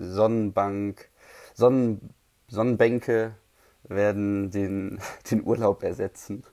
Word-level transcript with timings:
Sonnenbank, 0.00 1.08
Sonnen, 1.54 2.10
Sonnenbänke 2.48 3.34
werden 3.84 4.50
den, 4.50 5.00
den 5.30 5.44
Urlaub 5.44 5.82
ersetzen. 5.82 6.44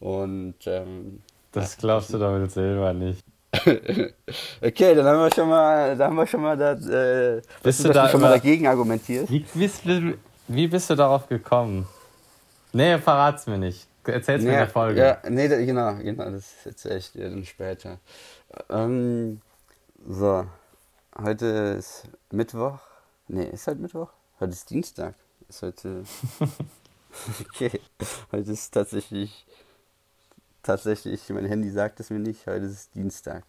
Und 0.00 0.54
ähm, 0.66 1.22
das 1.52 1.76
glaubst 1.76 2.12
du 2.12 2.18
damit 2.18 2.52
selber 2.52 2.92
nicht. 2.92 3.24
okay, 4.62 4.94
dann 4.94 5.06
haben 5.06 5.20
wir 5.20 5.34
schon 5.34 5.48
mal, 5.48 5.96
da 5.96 6.06
haben 6.06 6.16
wir 6.16 6.26
schon 6.26 6.42
mal 6.42 6.56
das, 6.56 6.86
äh, 6.86 7.40
bist 7.62 7.84
du, 7.84 7.88
da 7.88 8.08
schon 8.08 8.20
mal 8.20 8.30
dagegen 8.30 8.66
argumentiert. 8.66 9.28
Wie 9.30 9.44
bist, 9.54 9.82
wie 10.48 10.66
bist 10.66 10.90
du 10.90 10.94
darauf 10.94 11.28
gekommen? 11.28 11.88
Nee, 12.72 12.98
verrat's 12.98 13.46
mir 13.46 13.58
nicht. 13.58 13.88
Erzähl's 14.04 14.42
mir 14.42 14.50
in 14.50 14.58
der 14.58 14.68
Folge. 14.68 15.00
Ja, 15.00 15.18
nee, 15.28 15.48
genau, 15.48 15.94
genau, 15.96 16.30
das 16.30 16.54
erzähl 16.64 16.98
ich 16.98 17.12
dir 17.12 17.28
dann 17.28 17.44
später. 17.44 17.98
Ähm, 18.70 19.40
so, 20.06 20.46
heute 21.16 21.46
ist 21.78 22.08
Mittwoch. 22.30 22.80
Nee, 23.28 23.48
ist 23.50 23.66
halt 23.66 23.78
Mittwoch? 23.80 24.10
Heute 24.40 24.52
ist 24.52 24.70
Dienstag. 24.70 25.14
Ist 25.48 25.62
heute. 25.62 26.04
okay, 27.50 27.80
heute 28.32 28.52
ist 28.52 28.70
tatsächlich 28.70 29.46
tatsächlich, 30.68 31.28
mein 31.30 31.46
Handy 31.46 31.70
sagt 31.70 31.98
es 32.00 32.10
mir 32.10 32.18
nicht, 32.18 32.46
heute 32.46 32.66
ist 32.66 32.94
Dienstag. 32.94 33.44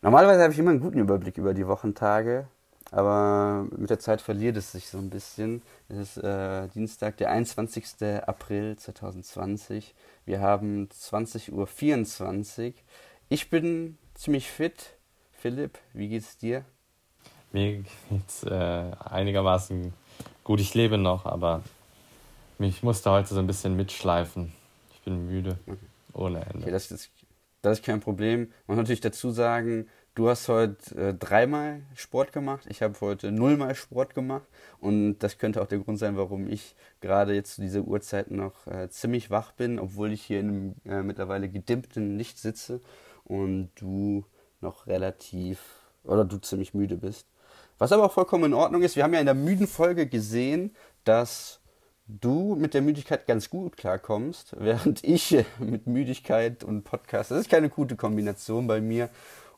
Normalerweise 0.00 0.42
habe 0.42 0.52
ich 0.52 0.58
immer 0.58 0.70
einen 0.70 0.80
guten 0.80 0.98
Überblick 0.98 1.36
über 1.36 1.52
die 1.52 1.66
Wochentage, 1.66 2.48
aber 2.90 3.66
mit 3.76 3.90
der 3.90 3.98
Zeit 3.98 4.22
verliert 4.22 4.56
es 4.56 4.72
sich 4.72 4.88
so 4.88 4.96
ein 4.96 5.10
bisschen. 5.10 5.62
Es 5.90 5.98
ist 5.98 6.24
äh, 6.24 6.68
Dienstag, 6.68 7.18
der 7.18 7.30
21. 7.30 8.02
April 8.26 8.76
2020. 8.76 9.94
Wir 10.24 10.40
haben 10.40 10.88
20.24 10.88 12.68
Uhr. 12.68 12.74
Ich 13.28 13.50
bin 13.50 13.98
ziemlich 14.14 14.50
fit. 14.50 14.96
Philipp, 15.40 15.78
wie 15.94 16.10
geht's 16.10 16.36
dir? 16.36 16.66
Mir 17.50 17.82
geht's 18.10 18.42
äh, 18.42 18.90
einigermaßen 19.00 19.94
gut. 20.44 20.60
Ich 20.60 20.74
lebe 20.74 20.98
noch, 20.98 21.24
aber 21.24 21.62
ich 22.58 22.82
musste 22.82 23.10
heute 23.10 23.32
so 23.32 23.40
ein 23.40 23.46
bisschen 23.46 23.74
mitschleifen. 23.74 24.52
Ich 24.92 25.00
bin 25.00 25.28
müde. 25.28 25.58
Okay. 25.66 25.78
Ohne 26.12 26.40
Ende. 26.44 26.58
Okay, 26.58 26.70
das, 26.70 26.90
ist, 26.90 27.10
das 27.62 27.78
ist 27.78 27.84
kein 27.86 28.00
Problem. 28.00 28.52
Man 28.66 28.76
muss 28.76 28.76
natürlich 28.76 29.00
dazu 29.00 29.30
sagen, 29.30 29.88
du 30.14 30.28
hast 30.28 30.46
heute 30.48 30.94
äh, 30.94 31.14
dreimal 31.14 31.80
Sport 31.94 32.34
gemacht. 32.34 32.66
Ich 32.68 32.82
habe 32.82 33.00
heute 33.00 33.32
nullmal 33.32 33.74
Sport 33.74 34.14
gemacht. 34.14 34.46
Und 34.78 35.20
das 35.20 35.38
könnte 35.38 35.62
auch 35.62 35.68
der 35.68 35.78
Grund 35.78 35.98
sein, 35.98 36.18
warum 36.18 36.50
ich 36.50 36.74
gerade 37.00 37.34
jetzt 37.34 37.54
zu 37.54 37.62
dieser 37.62 37.80
Uhrzeit 37.80 38.30
noch 38.30 38.66
äh, 38.66 38.90
ziemlich 38.90 39.30
wach 39.30 39.52
bin, 39.52 39.78
obwohl 39.78 40.12
ich 40.12 40.20
hier 40.20 40.40
in 40.40 40.48
einem 40.48 40.74
äh, 40.84 41.02
mittlerweile 41.02 41.48
gedimmten 41.48 42.18
Licht 42.18 42.38
sitze 42.38 42.82
und 43.24 43.70
du 43.76 44.26
noch 44.62 44.86
relativ 44.86 45.60
oder 46.04 46.24
du 46.24 46.38
ziemlich 46.38 46.74
müde 46.74 46.96
bist. 46.96 47.26
Was 47.78 47.92
aber 47.92 48.04
auch 48.04 48.12
vollkommen 48.12 48.44
in 48.44 48.54
Ordnung 48.54 48.82
ist, 48.82 48.96
wir 48.96 49.04
haben 49.04 49.14
ja 49.14 49.20
in 49.20 49.26
der 49.26 49.34
müden 49.34 49.66
Folge 49.66 50.06
gesehen, 50.06 50.74
dass 51.04 51.60
du 52.06 52.56
mit 52.56 52.74
der 52.74 52.82
Müdigkeit 52.82 53.26
ganz 53.26 53.48
gut 53.50 53.76
klarkommst, 53.76 54.56
während 54.58 55.04
ich 55.04 55.44
mit 55.58 55.86
Müdigkeit 55.86 56.64
und 56.64 56.84
Podcast, 56.84 57.30
das 57.30 57.40
ist 57.40 57.50
keine 57.50 57.68
gute 57.68 57.96
Kombination 57.96 58.66
bei 58.66 58.80
mir. 58.80 59.08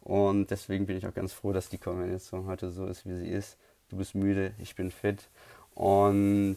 Und 0.00 0.50
deswegen 0.50 0.86
bin 0.86 0.96
ich 0.96 1.06
auch 1.06 1.14
ganz 1.14 1.32
froh, 1.32 1.52
dass 1.52 1.68
die 1.68 1.78
Kombination 1.78 2.46
heute 2.46 2.70
so 2.70 2.86
ist, 2.86 3.06
wie 3.06 3.16
sie 3.16 3.28
ist. 3.28 3.56
Du 3.88 3.96
bist 3.96 4.14
müde, 4.14 4.52
ich 4.58 4.74
bin 4.74 4.90
fit. 4.90 5.28
Und 5.74 6.56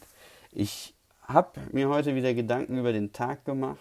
ich 0.52 0.96
habe 1.22 1.60
mir 1.72 1.90
heute 1.90 2.16
wieder 2.16 2.34
Gedanken 2.34 2.78
über 2.78 2.92
den 2.92 3.12
Tag 3.12 3.46
gemacht. 3.46 3.80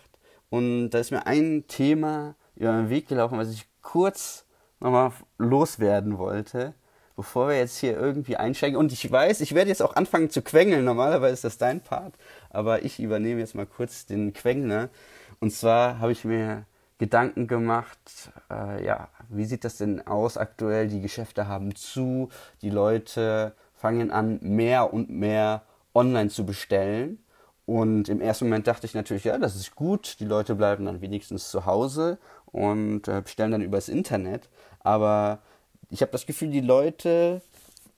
Und 0.51 0.91
da 0.91 0.98
ist 0.98 1.11
mir 1.11 1.27
ein 1.27 1.65
Thema 1.67 2.35
über 2.57 2.73
den 2.73 2.91
Weg 2.91 3.09
gelaufen, 3.09 3.39
was 3.39 3.51
ich 3.51 3.67
kurz 3.81 4.44
nochmal 4.84 5.10
loswerden 5.38 6.18
wollte 6.18 6.74
bevor 7.16 7.48
wir 7.48 7.58
jetzt 7.58 7.78
hier 7.78 7.96
irgendwie 7.96 8.36
einsteigen. 8.36 8.77
Und 8.77 8.92
ich 8.92 9.10
weiß, 9.10 9.40
ich 9.40 9.54
werde 9.54 9.68
jetzt 9.68 9.82
auch 9.82 9.96
anfangen 9.96 10.30
zu 10.30 10.42
quengeln. 10.42 10.84
Normalerweise 10.84 11.34
ist 11.34 11.44
das 11.44 11.58
dein 11.58 11.80
Part. 11.80 12.14
Aber 12.50 12.84
ich 12.84 13.00
übernehme 13.00 13.40
jetzt 13.40 13.55
mal 13.55 13.66
kurz 13.66 14.06
den 14.06 14.32
Quengler. 14.32 14.88
Und 15.40 15.52
zwar 15.52 15.98
habe 15.98 16.12
ich 16.12 16.24
mir 16.24 16.67
Gedanken 16.98 17.46
gemacht, 17.46 18.30
äh, 18.50 18.84
ja, 18.84 19.08
wie 19.28 19.44
sieht 19.44 19.64
das 19.64 19.77
denn 19.77 20.06
aus 20.06 20.36
aktuell? 20.36 20.89
Die 20.89 21.00
Geschäfte 21.00 21.48
haben 21.48 21.74
zu, 21.74 22.30
die 22.62 22.70
Leute 22.70 23.55
fangen 23.74 24.11
an, 24.11 24.39
mehr 24.42 24.92
und 24.92 25.11
mehr 25.11 25.62
online 25.94 26.30
zu 26.30 26.46
bestellen. 26.46 27.18
Und 27.67 28.08
im 28.08 28.20
ersten 28.20 28.46
Moment 28.46 28.67
dachte 28.67 28.86
ich 28.86 28.94
natürlich, 28.94 29.24
ja, 29.24 29.39
das 29.39 29.56
ist 29.56 29.74
gut, 29.74 30.17
die 30.20 30.27
Leute 30.27 30.55
bleiben 30.55 30.84
dann 30.84 31.00
wenigstens 31.00 31.50
zu 31.50 31.64
Hause 31.64 32.18
und 32.46 33.08
äh, 33.08 33.23
bestellen 33.23 33.52
dann 33.52 33.62
übers 33.62 33.89
Internet. 33.89 34.48
Aber 34.84 35.40
ich 35.90 36.00
habe 36.00 36.12
das 36.12 36.27
Gefühl, 36.27 36.50
die 36.50 36.61
Leute 36.61 37.42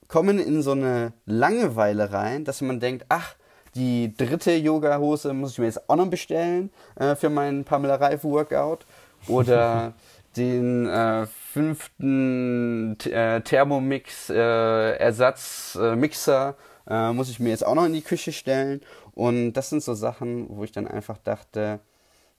kommen 0.07 0.39
in 0.39 0.63
so 0.63 0.71
eine 0.71 1.13
Langeweile 1.25 2.11
rein, 2.11 2.45
dass 2.45 2.61
man 2.61 2.79
denkt, 2.79 3.05
ach, 3.09 3.35
die 3.75 4.15
dritte 4.17 4.53
Yoga-Hose 4.53 5.33
muss 5.33 5.51
ich 5.51 5.59
mir 5.59 5.65
jetzt 5.65 5.87
auch 5.87 5.95
noch 5.95 6.07
bestellen 6.07 6.71
äh, 6.95 7.15
für 7.15 7.29
meinen 7.29 7.63
Pamela 7.63 7.95
Reif 7.95 8.23
Workout 8.23 8.85
oder 9.27 9.93
den 10.37 10.87
äh, 10.87 11.27
fünften 11.27 12.97
äh, 13.05 13.41
Thermomix 13.41 14.29
äh, 14.29 14.97
Ersatz 14.97 15.77
äh, 15.79 15.95
Mixer 15.95 16.55
äh, 16.89 17.11
muss 17.11 17.29
ich 17.29 17.39
mir 17.39 17.49
jetzt 17.49 17.65
auch 17.65 17.75
noch 17.75 17.85
in 17.85 17.93
die 17.93 18.01
Küche 18.01 18.31
stellen. 18.31 18.81
Und 19.13 19.53
das 19.53 19.69
sind 19.69 19.83
so 19.83 19.93
Sachen, 19.93 20.47
wo 20.49 20.63
ich 20.63 20.71
dann 20.71 20.87
einfach 20.87 21.17
dachte, 21.17 21.79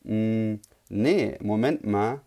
mh, 0.05 0.13
hm, 0.13 0.61
nee, 0.89 1.37
Moment 1.41 1.85
mal, 1.85 2.21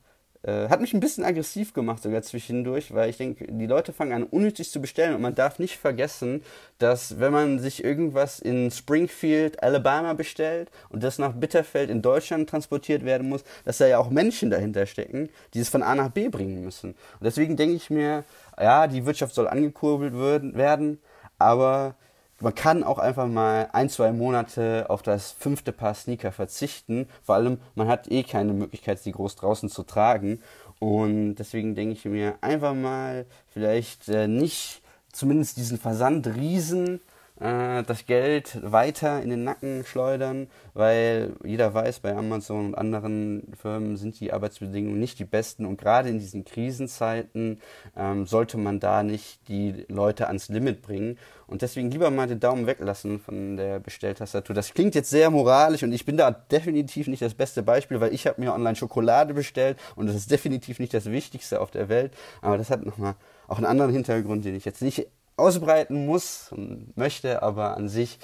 äh, 0.44 0.70
hat 0.70 0.82
mich 0.82 0.94
ein 0.94 1.00
bisschen 1.00 1.24
aggressiv 1.24 1.74
gemacht 1.74 2.02
sogar 2.02 2.22
zwischendurch, 2.24 2.94
weil 2.94 3.10
ich 3.10 3.18
denke, 3.18 3.46
die 3.48 3.68
Leute 3.68 3.94
fangen 3.94 4.14
an 4.14 4.24
unnötig 4.24 4.72
zu 4.72 4.82
bestellen 4.82 5.14
und 5.14 5.22
man 5.22 5.36
darf 5.36 5.60
nicht 5.60 5.78
vergessen, 5.78 6.44
dass 6.80 7.20
wenn 7.20 7.32
man 7.32 7.60
sich 7.60 7.84
irgendwas 7.84 8.40
in 8.40 8.72
Springfield, 8.72 9.62
Alabama 9.62 10.14
bestellt 10.14 10.72
und 10.90 11.04
das 11.04 11.20
nach 11.20 11.34
Bitterfeld 11.34 11.90
in 11.90 12.02
Deutschland 12.02 12.50
transportiert 12.50 13.06
werden 13.06 13.30
muss, 13.30 13.44
dass 13.66 13.78
da 13.78 13.88
ja 13.88 14.00
auch 14.00 14.10
Menschen 14.10 14.50
dahinter 14.50 14.86
stecken, 14.86 15.30
die 15.54 15.60
es 15.60 15.70
von 15.70 15.84
A 15.84 15.94
nach 15.94 16.10
B 16.10 16.30
bringen 16.30 16.64
müssen. 16.64 16.92
Und 16.92 17.24
deswegen 17.24 17.56
denke 17.56 17.76
ich 17.76 17.90
mir, 17.90 18.24
ja, 18.60 18.88
die 18.88 19.06
Wirtschaft 19.06 19.36
soll 19.36 19.48
angekurbelt 19.48 20.14
werden, 20.56 21.00
aber 21.38 21.96
man 22.42 22.56
kann 22.56 22.84
auch 22.84 22.98
einfach 22.98 23.28
mal 23.28 23.70
ein, 23.72 23.90
zwei 23.90 24.12
Monate 24.12 24.90
auf 24.90 25.02
das 25.02 25.32
fünfte 25.32 25.72
Paar 25.72 25.94
Sneaker 25.94 26.32
verzichten. 26.32 27.08
Vor 27.24 27.36
allem, 27.36 27.60
man 27.76 27.88
hat 27.88 28.12
eh 28.12 28.24
keine 28.24 28.54
Möglichkeit, 28.54 29.00
sie 29.00 29.12
groß 29.12 29.36
draußen 29.36 29.70
zu 29.70 29.84
tragen. 29.84 30.42
Und 30.80 31.36
deswegen 31.36 31.76
denke 31.76 31.94
ich 31.94 32.06
mir 32.06 32.36
einfach 32.42 32.74
mal 32.74 33.26
vielleicht 33.50 34.10
äh, 34.10 34.28
nicht 34.28 34.82
zumindest 35.12 35.58
diesen 35.58 35.78
Versandriesen 35.78 37.02
äh, 37.42 37.84
das 37.84 38.06
Geld 38.06 38.60
weiter 38.62 39.22
in 39.22 39.30
den 39.30 39.44
Nacken 39.44 39.84
schleudern, 39.84 40.48
weil 40.74 41.34
jeder 41.44 41.74
weiß, 41.74 42.00
bei 42.00 42.16
Amazon 42.16 42.68
und 42.68 42.76
anderen 42.76 43.52
Firmen 43.60 43.98
sind 43.98 44.20
die 44.20 44.32
Arbeitsbedingungen 44.32 45.00
nicht 45.00 45.18
die 45.20 45.26
besten. 45.26 45.66
Und 45.66 45.78
gerade 45.78 46.10
in 46.10 46.20
diesen 46.20 46.46
Krisenzeiten 46.46 47.60
ähm, 47.98 48.28
sollte 48.28 48.58
man 48.58 48.80
da 48.80 49.02
nicht 49.02 49.48
die 49.48 49.86
Leute 49.88 50.28
ans 50.28 50.50
Limit 50.50 50.82
bringen. 50.82 51.18
Und 51.48 51.64
deswegen 51.64 51.92
lieber 51.92 52.12
mal 52.12 52.28
den 52.28 52.40
Daumen 52.40 52.68
weglassen 52.68 53.20
von 53.20 53.58
der 53.58 53.80
Bestelltastatur. 53.80 54.56
Das 54.56 54.74
klingt 54.74 54.96
jetzt 54.96 55.10
sehr 55.10 55.30
moralisch 55.30 55.84
und 55.84 55.92
ich 55.92 56.06
bin 56.06 56.16
da 56.16 56.32
definitiv 56.32 57.08
nicht 57.08 57.22
das 57.22 57.34
beste 57.34 57.64
Beispiel, 57.64 58.00
weil 58.00 58.14
ich 58.14 58.26
habe 58.28 58.40
mir 58.40 58.54
online 58.54 58.76
Schokolade 58.76 59.34
bestellt 59.34 59.78
und 59.96 60.08
das 60.08 60.16
ist 60.16 60.32
definitiv 60.32 60.80
nicht 60.80 60.94
das 60.94 61.12
Wichtigste 61.12 61.60
auf 61.60 61.72
der 61.72 61.90
Welt, 61.90 62.14
aber 62.42 62.58
das 62.58 62.70
hat 62.70 62.86
nochmal 62.86 63.16
auch 63.50 63.58
einen 63.58 63.66
anderen 63.66 63.92
Hintergrund, 63.92 64.46
den 64.46 64.56
ich 64.56 64.64
jetzt 64.64 64.82
nicht 64.82 65.08
ausbreiten 65.42 66.06
muss 66.06 66.52
und 66.52 66.96
möchte, 66.96 67.42
aber 67.42 67.76
an 67.76 67.90
sich 67.90 68.20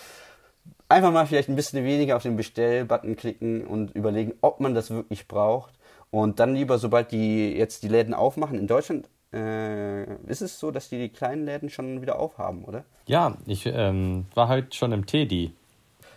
einfach 0.90 1.12
mal 1.12 1.26
vielleicht 1.26 1.50
ein 1.50 1.56
bisschen 1.56 1.84
weniger 1.84 2.16
auf 2.16 2.24
den 2.24 2.38
Bestell-Button 2.38 3.16
klicken 3.16 3.66
und 3.66 3.96
überlegen, 3.96 4.34
ob 4.42 4.60
man 4.60 4.74
das 4.74 4.90
wirklich 4.90 5.28
braucht. 5.28 5.74
Und 6.10 6.40
dann 6.40 6.56
lieber, 6.56 6.78
sobald 6.78 7.12
die 7.12 7.52
jetzt 7.52 7.84
die 7.84 7.90
Läden 7.90 8.14
aufmachen 8.14 8.58
in 8.58 8.68
Deutschland, 8.68 9.10
äh, 9.34 10.04
ist 10.28 10.42
es 10.42 10.60
so, 10.60 10.72
dass 10.72 10.90
die, 10.90 10.98
die 10.98 11.10
kleinen 11.10 11.46
Läden 11.46 11.70
schon 11.70 12.02
wieder 12.02 12.20
aufhaben, 12.20 12.64
oder? 12.64 12.86
Ja, 13.08 13.36
ich 13.46 13.66
ähm, 13.66 14.26
war 14.34 14.48
heute 14.48 14.76
schon 14.76 14.94
im 14.94 15.06
Teddy. 15.06 15.52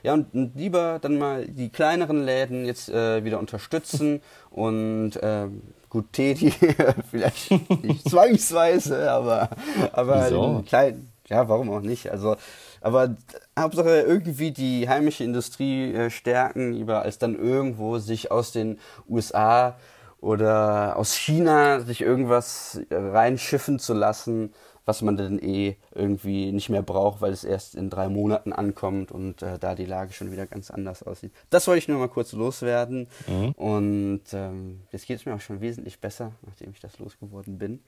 Ja, 0.02 0.14
und, 0.14 0.52
lieber 0.54 0.98
dann 1.00 1.18
mal 1.18 1.46
die 1.46 1.68
kleineren 1.68 2.24
Läden 2.24 2.64
jetzt 2.64 2.88
äh, 2.88 3.24
wieder 3.24 3.38
unterstützen 3.38 4.20
und 4.50 5.18
ähm, 5.22 5.62
Gut, 5.90 6.12
Teddy 6.12 6.52
vielleicht 7.10 7.50
nicht 7.82 8.08
zwangsweise, 8.08 9.10
aber, 9.10 9.50
aber 9.90 10.26
Wieso? 10.26 10.62
klein, 10.64 11.10
ja, 11.26 11.48
warum 11.48 11.68
auch 11.70 11.80
nicht? 11.80 12.12
Also, 12.12 12.36
aber 12.80 13.16
Hauptsache 13.58 14.02
irgendwie 14.02 14.52
die 14.52 14.88
heimische 14.88 15.24
Industrie 15.24 15.92
äh, 15.92 16.10
stärken, 16.10 16.72
lieber 16.74 17.02
als 17.02 17.18
dann 17.18 17.36
irgendwo 17.36 17.98
sich 17.98 18.30
aus 18.30 18.52
den 18.52 18.78
USA 19.08 19.76
oder 20.20 20.96
aus 20.96 21.14
China 21.14 21.80
sich 21.80 22.02
irgendwas 22.02 22.80
reinschiffen 22.90 23.80
zu 23.80 23.92
lassen, 23.92 24.52
was 24.84 25.02
man 25.02 25.16
dann 25.16 25.38
eh 25.38 25.76
irgendwie 25.94 26.52
nicht 26.52 26.68
mehr 26.68 26.82
braucht, 26.82 27.20
weil 27.20 27.32
es 27.32 27.44
erst 27.44 27.74
in 27.74 27.90
drei 27.90 28.08
Monaten 28.08 28.52
ankommt 28.52 29.12
und 29.12 29.42
äh, 29.42 29.58
da 29.58 29.74
die 29.74 29.86
Lage 29.86 30.12
schon 30.12 30.32
wieder 30.32 30.46
ganz 30.46 30.70
anders 30.70 31.02
aussieht. 31.02 31.32
Das 31.50 31.66
wollte 31.66 31.78
ich 31.78 31.88
nur 31.88 31.98
mal 31.98 32.08
kurz 32.08 32.32
loswerden. 32.32 33.08
Mhm. 33.26 33.52
Und 33.52 34.22
ähm, 34.32 34.80
jetzt 34.92 35.06
geht 35.06 35.18
es 35.18 35.26
mir 35.26 35.34
auch 35.34 35.40
schon 35.40 35.60
wesentlich 35.60 36.00
besser, 36.00 36.32
nachdem 36.46 36.70
ich 36.70 36.80
das 36.80 36.98
losgeworden 36.98 37.58
bin. 37.58 37.80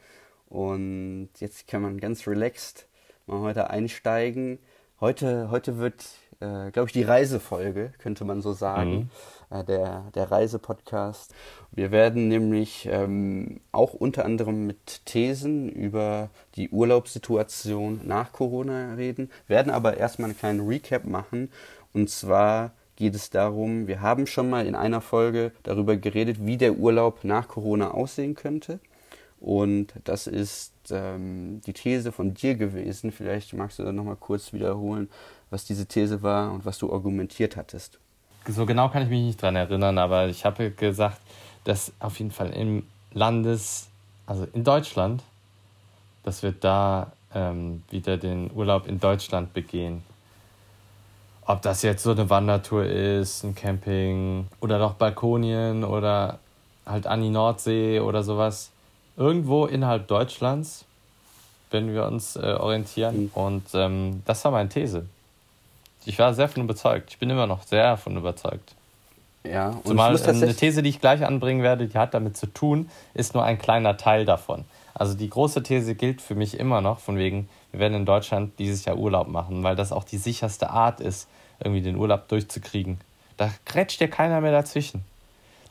Und 0.49 1.31
jetzt 1.39 1.67
kann 1.67 1.83
man 1.83 1.99
ganz 1.99 2.27
relaxed 2.27 2.87
mal 3.27 3.41
heute 3.41 3.71
einsteigen. 3.71 4.59
Heute, 5.01 5.51
heute 5.51 5.79
wird, 5.79 6.05
äh, 6.43 6.71
glaube 6.71 6.89
ich, 6.89 6.93
die 6.93 7.03
Reisefolge, 7.03 7.93
könnte 7.99 8.25
man 8.25 8.43
so 8.43 8.53
sagen. 8.53 8.91
Mhm. 8.93 9.11
Äh, 9.53 9.65
der, 9.65 10.05
der 10.15 10.31
Reisepodcast. 10.31 11.35
Wir 11.71 11.91
werden 11.91 12.29
nämlich 12.29 12.89
ähm, 12.91 13.61
auch 13.71 13.93
unter 13.93 14.25
anderem 14.25 14.67
mit 14.67 15.05
Thesen 15.05 15.69
über 15.69 16.31
die 16.57 16.71
Urlaubssituation 16.71 18.01
nach 18.05 18.33
Corona 18.33 18.95
reden, 18.95 19.31
werden 19.49 19.71
aber 19.71 19.97
erstmal 19.97 20.31
einen 20.31 20.39
kleinen 20.39 20.67
Recap 20.67 21.05
machen. 21.05 21.51
Und 21.93 22.09
zwar 22.09 22.73
geht 22.97 23.15
es 23.15 23.31
darum, 23.31 23.87
wir 23.87 24.01
haben 24.01 24.27
schon 24.27 24.49
mal 24.49 24.67
in 24.67 24.75
einer 24.75 25.01
Folge 25.01 25.53
darüber 25.63 25.97
geredet, 25.97 26.39
wie 26.41 26.57
der 26.57 26.77
Urlaub 26.77 27.25
nach 27.25 27.49
Corona 27.49 27.91
aussehen 27.91 28.35
könnte. 28.35 28.81
Und 29.41 29.95
das 30.05 30.29
ist 30.29 30.73
ähm, 30.91 31.61
die 31.67 31.73
These 31.73 32.13
von 32.13 32.33
dir 32.33 32.55
gewesen. 32.55 33.11
Vielleicht 33.11 33.53
magst 33.55 33.79
du 33.79 33.83
dann 33.83 33.97
nochmal 33.97 34.17
kurz 34.17 34.53
wiederholen, 34.53 35.09
was 35.53 35.65
diese 35.65 35.87
These 35.87 36.23
war 36.23 36.51
und 36.51 36.65
was 36.65 36.79
du 36.79 36.93
argumentiert 36.93 37.57
hattest. 37.57 37.99
So 38.49 38.67
genau 38.67 38.89
kann 38.89 39.03
ich 39.03 39.09
mich 39.09 39.23
nicht 39.23 39.43
dran 39.43 39.55
erinnern, 39.55 39.99
aber 39.99 40.27
ich 40.27 40.45
habe 40.45 40.71
gesagt, 40.71 41.21
dass 41.65 41.93
auf 42.01 42.19
jeden 42.19 42.33
Fall 42.33 42.51
im 42.51 42.85
Landes, 43.13 43.89
also 44.27 44.47
in 44.53 44.65
Deutschland, 44.65 45.23
dass 46.25 46.43
wir 46.43 46.53
da 46.53 47.13
ähm, 47.35 47.85
wieder 47.91 48.17
den 48.17 48.51
Urlaub 48.53 48.87
in 48.87 48.99
Deutschland 48.99 49.53
begehen. 49.53 50.03
Ob 51.45 51.61
das 51.63 51.83
jetzt 51.83 52.03
so 52.03 52.13
eine 52.13 52.31
Wandertour 52.31 52.85
ist, 52.85 53.45
ein 53.45 53.55
Camping 53.55 54.47
oder 54.61 54.79
noch 54.79 54.95
Balkonien 54.95 55.85
oder 55.85 56.39
halt 56.87 57.07
an 57.07 57.21
die 57.21 57.31
Nordsee 57.31 58.01
oder 58.01 58.23
sowas 58.23 58.71
irgendwo 59.17 59.67
innerhalb 59.67 60.09
Deutschlands, 60.09 60.85
wenn 61.71 61.93
wir 61.93 62.07
uns 62.07 62.37
äh, 62.37 62.57
orientieren. 62.59 63.25
Mhm. 63.25 63.31
Und 63.35 63.65
ähm, 63.75 64.23
das 64.25 64.45
war 64.45 64.53
meine 64.53 64.69
These. 64.69 65.07
Ich 66.05 66.19
war 66.19 66.35
sehr 66.35 66.49
von 66.49 66.63
überzeugt. 66.63 67.11
Ich 67.11 67.19
bin 67.19 67.31
immer 67.31 67.47
noch 67.47 67.63
sehr 67.63 67.97
von 67.97 68.17
überzeugt. 68.17 68.75
Ja, 69.45 69.71
und 69.71 69.87
Zumal 69.87 70.17
eine 70.23 70.55
These, 70.55 70.83
die 70.83 70.91
ich 70.91 71.01
gleich 71.01 71.25
anbringen 71.25 71.63
werde, 71.63 71.87
die 71.89 71.99
hat 71.99 72.15
damit 72.15 72.37
zu 72.37 72.47
tun, 72.47 72.89
ist 73.15 73.35
nur 73.35 73.45
ein 73.45 73.59
kleiner 73.59 73.97
Teil 73.97 74.25
davon. 74.25 74.65
Also 74.95 75.15
die 75.15 75.29
große 75.29 75.63
These 75.63 75.95
gilt 75.95 76.21
für 76.21 76.35
mich 76.35 76.59
immer 76.61 76.81
noch, 76.81 77.01
von 77.01 77.17
wegen, 77.17 77.49
wir 77.73 77.81
werden 77.81 77.95
in 77.95 78.07
Deutschland 78.07 78.59
dieses 78.59 78.85
Jahr 78.85 78.99
Urlaub 78.99 79.27
machen, 79.27 79.65
weil 79.65 79.75
das 79.75 79.91
auch 79.91 80.05
die 80.05 80.19
sicherste 80.19 80.71
Art 80.71 81.01
ist, 81.01 81.29
irgendwie 81.59 81.83
den 81.83 81.97
Urlaub 81.97 82.29
durchzukriegen. 82.29 83.01
Da 83.37 83.51
grätscht 83.65 84.01
dir 84.01 84.09
keiner 84.09 84.41
mehr 84.41 84.53
dazwischen. 84.53 85.05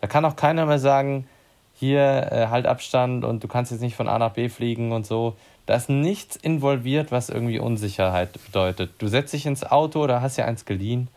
Da 0.02 0.08
kann 0.08 0.26
auch 0.26 0.36
keiner 0.36 0.66
mehr 0.66 0.80
sagen, 0.80 1.28
hier 1.76 2.32
äh, 2.32 2.48
halt 2.48 2.66
Abstand 2.66 3.24
und 3.24 3.44
du 3.44 3.48
kannst 3.48 3.72
jetzt 3.72 3.82
nicht 3.82 3.96
von 3.96 4.08
A 4.08 4.20
nach 4.20 4.34
B 4.34 4.50
fliegen 4.50 4.92
und 4.92 5.06
so. 5.06 5.36
Da 5.72 5.78
ist 5.78 5.88
nichts 5.88 6.36
involviert, 6.36 7.14
was 7.14 7.30
irgendwie 7.30 7.58
Unsicherheit 7.58 8.34
bedeutet. 8.34 8.92
Du 8.98 9.08
setzt 9.08 9.32
dich 9.32 9.46
ins 9.46 9.64
Auto 9.64 10.04
oder 10.04 10.22
hast 10.22 10.36
ja 10.36 10.44
eins 10.44 10.66
geliehen, 10.66 11.08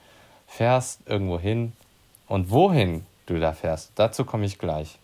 fährst 0.46 1.00
irgendwo 1.06 1.40
hin 1.40 1.72
und 2.28 2.52
wohin 2.52 3.04
du 3.26 3.40
da 3.40 3.52
fährst, 3.52 3.90
dazu 3.96 4.24
komme 4.24 4.46
ich 4.46 4.60
gleich. 4.60 5.00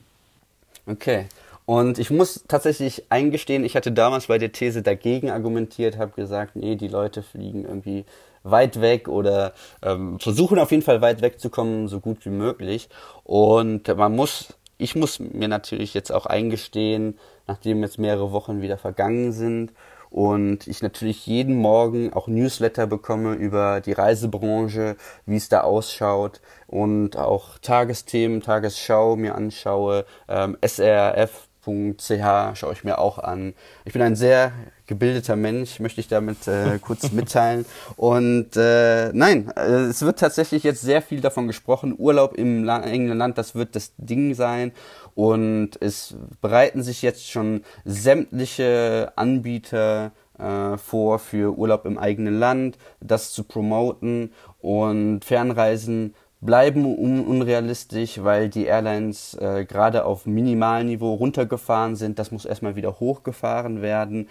Okay. 0.86 1.26
Und 1.66 1.98
ich 1.98 2.12
muss 2.12 2.44
tatsächlich 2.46 3.10
eingestehen, 3.10 3.64
ich 3.64 3.74
hatte 3.74 3.90
damals 3.90 4.28
bei 4.28 4.38
der 4.38 4.52
These 4.52 4.82
dagegen 4.82 5.30
argumentiert, 5.30 5.98
habe 5.98 6.12
gesagt, 6.12 6.54
nee, 6.54 6.76
die 6.76 6.86
Leute 6.86 7.24
fliegen 7.24 7.64
irgendwie 7.64 8.04
weit 8.44 8.80
weg 8.80 9.08
oder 9.08 9.52
ähm, 9.82 10.20
versuchen 10.20 10.60
auf 10.60 10.70
jeden 10.70 10.84
Fall 10.84 11.00
weit 11.00 11.22
wegzukommen, 11.22 11.88
so 11.88 11.98
gut 11.98 12.24
wie 12.24 12.30
möglich. 12.30 12.88
Und 13.24 13.88
man 13.96 14.14
muss 14.14 14.54
ich 14.80 14.96
muss 14.96 15.20
mir 15.20 15.48
natürlich 15.48 15.94
jetzt 15.94 16.10
auch 16.10 16.26
eingestehen, 16.26 17.18
nachdem 17.46 17.82
jetzt 17.82 17.98
mehrere 17.98 18.32
Wochen 18.32 18.62
wieder 18.62 18.78
vergangen 18.78 19.32
sind 19.32 19.72
und 20.10 20.66
ich 20.66 20.82
natürlich 20.82 21.26
jeden 21.26 21.54
Morgen 21.56 22.12
auch 22.12 22.26
Newsletter 22.26 22.86
bekomme 22.86 23.34
über 23.34 23.80
die 23.80 23.92
Reisebranche, 23.92 24.96
wie 25.24 25.36
es 25.36 25.48
da 25.48 25.60
ausschaut 25.60 26.40
und 26.66 27.16
auch 27.16 27.58
Tagesthemen, 27.58 28.40
Tagesschau 28.40 29.16
mir 29.16 29.36
anschaue, 29.36 30.04
ähm, 30.28 30.56
SRF 30.62 31.49
schaue 31.64 32.72
ich 32.72 32.84
mir 32.84 32.98
auch 32.98 33.18
an. 33.18 33.54
Ich 33.84 33.92
bin 33.92 34.02
ein 34.02 34.16
sehr 34.16 34.52
gebildeter 34.86 35.36
Mensch, 35.36 35.78
möchte 35.80 36.00
ich 36.00 36.08
damit 36.08 36.48
äh, 36.48 36.78
kurz 36.82 37.12
mitteilen. 37.12 37.64
Und 37.96 38.56
äh, 38.56 39.12
nein, 39.12 39.52
äh, 39.56 39.84
es 39.84 40.02
wird 40.02 40.18
tatsächlich 40.18 40.64
jetzt 40.64 40.82
sehr 40.82 41.02
viel 41.02 41.20
davon 41.20 41.46
gesprochen. 41.46 41.94
Urlaub 41.96 42.34
im 42.34 42.64
La 42.64 42.80
englischen 42.82 43.18
Land, 43.18 43.38
das 43.38 43.54
wird 43.54 43.76
das 43.76 43.92
Ding 43.96 44.34
sein. 44.34 44.72
Und 45.14 45.80
es 45.80 46.16
bereiten 46.40 46.82
sich 46.82 47.02
jetzt 47.02 47.30
schon 47.30 47.62
sämtliche 47.84 49.12
Anbieter 49.16 50.12
äh, 50.38 50.76
vor 50.76 51.18
für 51.18 51.56
Urlaub 51.56 51.84
im 51.84 51.98
eigenen 51.98 52.38
Land, 52.38 52.78
das 53.00 53.32
zu 53.32 53.44
promoten. 53.44 54.32
Und 54.60 55.24
Fernreisen 55.24 56.14
bleiben 56.40 56.84
un 56.84 57.20
unrealistisch, 57.24 58.22
weil 58.22 58.48
die 58.48 58.66
Airlines 58.66 59.34
äh, 59.34 59.64
gerade 59.64 60.04
auf 60.04 60.26
Minimalniveau 60.26 61.14
runtergefahren 61.14 61.96
sind. 61.96 62.18
Das 62.18 62.30
muss 62.30 62.44
erstmal 62.44 62.76
wieder 62.76 62.98
hochgefahren 63.00 63.82
werden. 63.82 64.28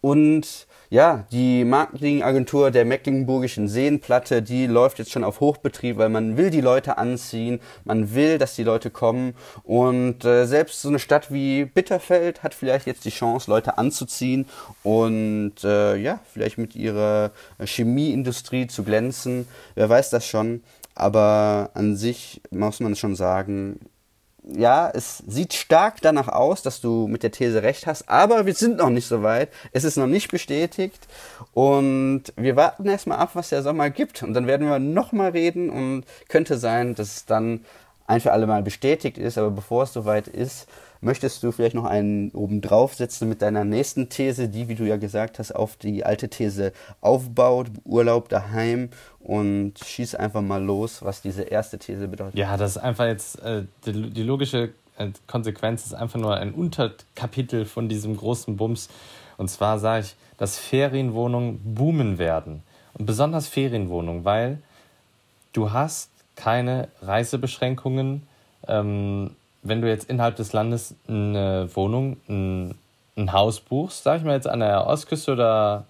Und 0.00 0.66
ja, 0.88 1.26
die 1.30 1.64
Marketingagentur 1.64 2.70
der 2.70 2.84
Mecklenburgischen 2.84 3.68
Seenplatte, 3.68 4.42
die 4.42 4.66
läuft 4.66 4.98
jetzt 4.98 5.12
schon 5.12 5.24
auf 5.24 5.40
Hochbetrieb, 5.40 5.98
weil 5.98 6.08
man 6.08 6.36
will 6.36 6.50
die 6.50 6.62
Leute 6.62 6.98
anziehen, 6.98 7.60
man 7.84 8.14
will, 8.14 8.38
dass 8.38 8.56
die 8.56 8.64
Leute 8.64 8.90
kommen. 8.90 9.34
Und 9.62 10.24
äh, 10.24 10.46
selbst 10.46 10.80
so 10.80 10.88
eine 10.88 10.98
Stadt 10.98 11.30
wie 11.30 11.66
Bitterfeld 11.66 12.42
hat 12.42 12.54
vielleicht 12.54 12.86
jetzt 12.86 13.04
die 13.04 13.10
Chance, 13.10 13.50
Leute 13.50 13.78
anzuziehen 13.78 14.46
und 14.82 15.62
äh, 15.62 15.96
ja, 15.96 16.18
vielleicht 16.32 16.58
mit 16.58 16.74
ihrer 16.74 17.30
Chemieindustrie 17.62 18.66
zu 18.66 18.82
glänzen. 18.82 19.46
Wer 19.74 19.88
weiß 19.88 20.10
das 20.10 20.26
schon. 20.26 20.62
Aber 20.94 21.70
an 21.74 21.96
sich 21.96 22.42
muss 22.50 22.80
man 22.80 22.96
schon 22.96 23.16
sagen, 23.16 23.80
ja, 24.42 24.90
es 24.92 25.18
sieht 25.26 25.52
stark 25.52 26.00
danach 26.00 26.28
aus, 26.28 26.62
dass 26.62 26.80
du 26.80 27.06
mit 27.06 27.22
der 27.22 27.30
These 27.30 27.62
recht 27.62 27.86
hast, 27.86 28.08
aber 28.08 28.46
wir 28.46 28.54
sind 28.54 28.78
noch 28.78 28.90
nicht 28.90 29.06
so 29.06 29.22
weit. 29.22 29.50
Es 29.72 29.84
ist 29.84 29.96
noch 29.96 30.06
nicht 30.06 30.30
bestätigt. 30.30 31.06
Und 31.52 32.24
wir 32.36 32.56
warten 32.56 32.86
erstmal 32.86 33.18
ab, 33.18 33.30
was 33.34 33.50
der 33.50 33.62
Sommer 33.62 33.90
gibt. 33.90 34.22
Und 34.22 34.34
dann 34.34 34.46
werden 34.46 34.68
wir 34.68 34.78
nochmal 34.78 35.30
reden. 35.30 35.70
Und 35.70 36.04
könnte 36.28 36.58
sein, 36.58 36.94
dass 36.94 37.16
es 37.16 37.26
dann 37.26 37.64
ein 38.06 38.20
für 38.20 38.32
alle 38.32 38.46
Mal 38.46 38.62
bestätigt 38.62 39.18
ist, 39.18 39.38
aber 39.38 39.50
bevor 39.50 39.84
es 39.84 39.92
soweit 39.92 40.26
ist, 40.26 40.66
möchtest 41.00 41.42
du 41.42 41.52
vielleicht 41.52 41.74
noch 41.74 41.84
einen 41.84 42.30
oben 42.32 42.60
drauf 42.60 42.94
setzen 42.94 43.28
mit 43.28 43.42
deiner 43.42 43.64
nächsten 43.64 44.08
These, 44.08 44.48
die, 44.48 44.68
wie 44.68 44.74
du 44.74 44.84
ja 44.84 44.96
gesagt 44.96 45.38
hast, 45.38 45.52
auf 45.52 45.76
die 45.76 46.04
alte 46.04 46.28
These 46.28 46.72
aufbaut, 47.00 47.68
Urlaub 47.84 48.28
daheim 48.28 48.90
und 49.20 49.74
schieß 49.84 50.14
einfach 50.14 50.42
mal 50.42 50.62
los, 50.62 51.02
was 51.02 51.22
diese 51.22 51.42
erste 51.42 51.78
These 51.78 52.08
bedeutet. 52.08 52.38
Ja, 52.38 52.56
das 52.56 52.72
ist 52.72 52.78
einfach 52.78 53.06
jetzt 53.06 53.40
äh, 53.42 53.64
die, 53.86 54.10
die, 54.10 54.22
logische 54.22 54.72
äh, 54.98 55.08
Konsequenz 55.26 55.86
ist 55.86 55.94
einfach 55.94 56.18
nur 56.18 56.36
ein 56.36 56.52
Unterkapitel 56.52 57.64
von 57.64 57.88
diesem 57.88 58.16
großen 58.16 58.56
Bums. 58.56 58.88
Und 59.38 59.48
zwar 59.48 59.78
sage 59.78 60.04
ich, 60.04 60.16
dass 60.36 60.58
Ferienwohnungen 60.58 61.74
boomen 61.74 62.18
werden. 62.18 62.62
Und 62.94 63.06
besonders 63.06 63.48
Ferienwohnungen, 63.48 64.24
weil 64.24 64.58
du 65.52 65.72
hast 65.72 66.10
keine 66.36 66.88
Reisebeschränkungen. 67.02 68.22
Ähm, 68.66 69.30
wenn 69.62 69.82
du 69.82 69.88
jetzt 69.88 70.08
innerhalb 70.08 70.36
des 70.36 70.52
Landes 70.52 70.94
eine 71.08 71.68
Wohnung, 71.74 72.16
ein, 72.28 72.74
ein 73.16 73.32
Haus 73.32 73.60
buchst, 73.60 74.04
sag 74.04 74.18
ich 74.18 74.24
mal 74.24 74.34
jetzt 74.34 74.48
an 74.48 74.60
der 74.60 74.86
Ostküste 74.86 75.32
oder 75.32 75.84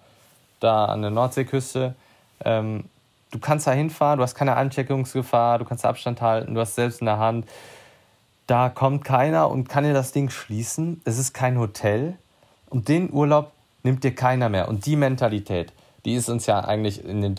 da 0.59 0.85
an 0.85 1.01
der 1.01 1.11
Nordseeküste, 1.11 1.95
ähm, 2.43 2.85
du 3.31 3.39
kannst 3.39 3.67
da 3.67 3.71
hinfahren, 3.71 4.17
du 4.17 4.23
hast 4.23 4.35
keine 4.35 4.55
Ancheckungsgefahr, 4.55 5.59
du 5.59 5.65
kannst 5.65 5.85
Abstand 5.85 6.21
halten, 6.21 6.53
du 6.53 6.61
hast 6.61 6.75
selbst 6.75 7.01
in 7.01 7.05
der 7.05 7.17
Hand. 7.17 7.47
Da 8.47 8.69
kommt 8.69 9.05
keiner 9.05 9.49
und 9.49 9.69
kann 9.69 9.83
dir 9.85 9.93
das 9.93 10.11
Ding 10.11 10.29
schließen. 10.29 11.01
Es 11.05 11.17
ist 11.17 11.33
kein 11.33 11.57
Hotel. 11.57 12.17
Und 12.69 12.89
den 12.89 13.11
Urlaub 13.11 13.51
nimmt 13.83 14.03
dir 14.03 14.13
keiner 14.13 14.49
mehr. 14.49 14.67
Und 14.67 14.85
die 14.85 14.95
Mentalität, 14.97 15.71
die 16.03 16.15
ist 16.15 16.29
uns 16.29 16.47
ja 16.47 16.59
eigentlich 16.59 17.05
in, 17.05 17.21
den 17.21 17.35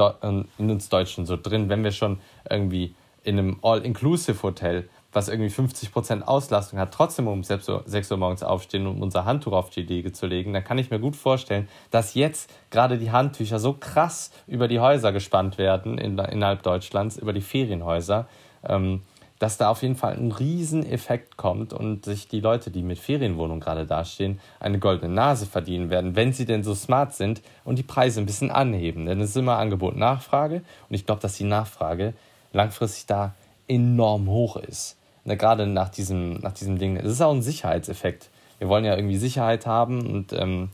in 0.59 0.71
uns 0.71 0.89
Deutschen 0.89 1.27
so 1.27 1.37
drin, 1.37 1.69
wenn 1.69 1.85
wir 1.85 1.93
schon 1.93 2.19
irgendwie 2.49 2.95
in 3.25 3.39
einem 3.39 3.59
All-Inclusive-Hotel 3.63 4.89
was 5.13 5.29
irgendwie 5.29 5.51
50% 5.51 6.23
Auslastung 6.23 6.79
hat, 6.79 6.93
trotzdem 6.93 7.29
um 7.29 7.45
6 7.45 7.69
Uhr, 7.69 8.17
morgens 8.17 8.43
aufstehen, 8.43 8.87
um 8.87 9.03
unser 9.03 9.25
Handtuch 9.25 9.53
auf 9.53 9.71
die 9.71 9.83
Liege 9.83 10.13
zu 10.13 10.27
legen, 10.27 10.53
dann 10.53 10.65
kann 10.65 10.79
ich 10.79 10.91
mir 10.91 10.99
gut 10.99 11.17
vorstellen, 11.17 11.69
dass 11.91 12.15
jetzt 12.15 12.51
gerade 12.71 12.99
die 12.99 13.11
Handtücher 13.11 13.59
so 13.59 13.75
krass 13.75 14.31
über 14.47 14.69
die 14.69 14.81
Häuser 14.81 15.13
gespannt 15.13 15.59
werden 15.59 15.99
in, 15.99 16.19
innerhalb 16.19 16.63
Deutschlands, 16.63 17.17
über 17.19 17.33
die 17.33 17.43
Ferienhäuser, 17.43 18.27
ähm, 18.67 19.03
dass 19.39 19.59
da 19.59 19.71
auf 19.71 19.83
jeden 19.83 19.97
Fall 19.97 20.15
ein 20.15 20.31
Rieseneffekt 20.31 21.37
kommt 21.37 21.73
und 21.73 22.05
sich 22.05 22.29
die 22.29 22.39
Leute, 22.39 22.71
die 22.71 22.85
mit 22.85 23.01
Ferienwohnungen 23.01 23.61
gerade 23.61 23.87
dastehen, 23.87 24.39
eine 24.61 24.79
goldene 24.79 25.13
Nase 25.13 25.47
verdienen 25.47 25.91
werden, 25.91 26.15
wenn 26.15 26.33
sie 26.33 26.47
denn 26.47 26.63
so 26.63 26.77
smart 26.77 27.13
sind 27.13 27.43
und 27.65 27.77
die 27.77 27.83
Preise 27.83 28.21
ein 28.21 28.27
bisschen 28.27 28.53
anheben. 28.53 29.07
Denn 29.07 29.21
es 29.21 29.31
ist 29.31 29.37
immer 29.37 29.59
Angebot 29.59 29.97
Nachfrage 29.97 30.63
und 30.89 30.95
ich 30.95 31.07
glaube, 31.07 31.21
dass 31.21 31.37
die 31.37 31.45
Nachfrage 31.45 32.15
langfristig 32.53 33.07
da 33.07 33.35
enorm 33.67 34.29
hoch 34.29 34.57
ist. 34.57 34.97
Ne, 35.25 35.37
gerade 35.37 35.67
nach 35.67 35.89
diesem, 35.89 36.35
nach 36.35 36.53
diesem 36.53 36.79
Ding. 36.79 36.97
Es 36.97 37.05
ist 37.13 37.21
auch 37.21 37.33
ein 37.33 37.43
Sicherheitseffekt. 37.43 38.29
Wir 38.59 38.69
wollen 38.69 38.85
ja 38.85 38.97
irgendwie 38.97 39.19
Sicherheit 39.19 39.67
haben 39.67 40.07
und 40.07 40.33
ähm, 40.33 40.71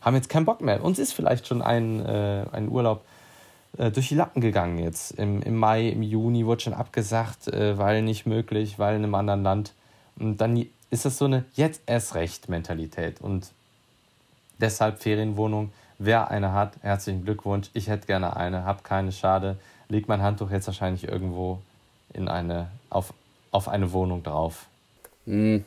haben 0.00 0.14
jetzt 0.14 0.28
keinen 0.28 0.44
Bock 0.44 0.60
mehr. 0.60 0.82
Uns 0.84 0.98
ist 0.98 1.12
vielleicht 1.12 1.46
schon 1.46 1.62
ein, 1.62 2.04
äh, 2.04 2.44
ein 2.52 2.68
Urlaub 2.68 3.04
äh, 3.78 3.90
durch 3.90 4.08
die 4.08 4.14
Lappen 4.14 4.40
gegangen 4.40 4.78
jetzt. 4.78 5.12
Im, 5.12 5.42
Im 5.42 5.56
Mai, 5.56 5.88
im 5.88 6.02
Juni 6.02 6.44
wurde 6.46 6.62
schon 6.62 6.74
abgesagt, 6.74 7.48
äh, 7.48 7.78
weil 7.78 8.02
nicht 8.02 8.26
möglich, 8.26 8.78
weil 8.78 8.96
in 8.96 9.04
einem 9.04 9.14
anderen 9.14 9.42
Land. 9.42 9.72
Und 10.18 10.38
dann 10.38 10.66
ist 10.90 11.04
das 11.04 11.18
so 11.18 11.24
eine 11.24 11.44
jetzt 11.54 11.82
erst 11.86 12.14
recht 12.14 12.48
Mentalität. 12.48 13.20
Und 13.20 13.52
deshalb 14.60 15.02
Ferienwohnung. 15.02 15.72
Wer 15.98 16.30
eine 16.30 16.52
hat, 16.52 16.76
herzlichen 16.82 17.24
Glückwunsch. 17.24 17.70
Ich 17.72 17.88
hätte 17.88 18.06
gerne 18.06 18.36
eine, 18.36 18.64
habe 18.64 18.82
keine, 18.84 19.10
schade. 19.10 19.58
Liegt 19.88 20.08
mein 20.08 20.22
Handtuch 20.22 20.50
jetzt 20.50 20.66
wahrscheinlich 20.68 21.08
irgendwo 21.08 21.60
in 22.12 22.28
eine, 22.28 22.68
auf, 22.88 23.12
auf 23.50 23.68
eine 23.68 23.92
Wohnung 23.92 24.22
drauf. 24.22 24.66
Hm, 25.26 25.64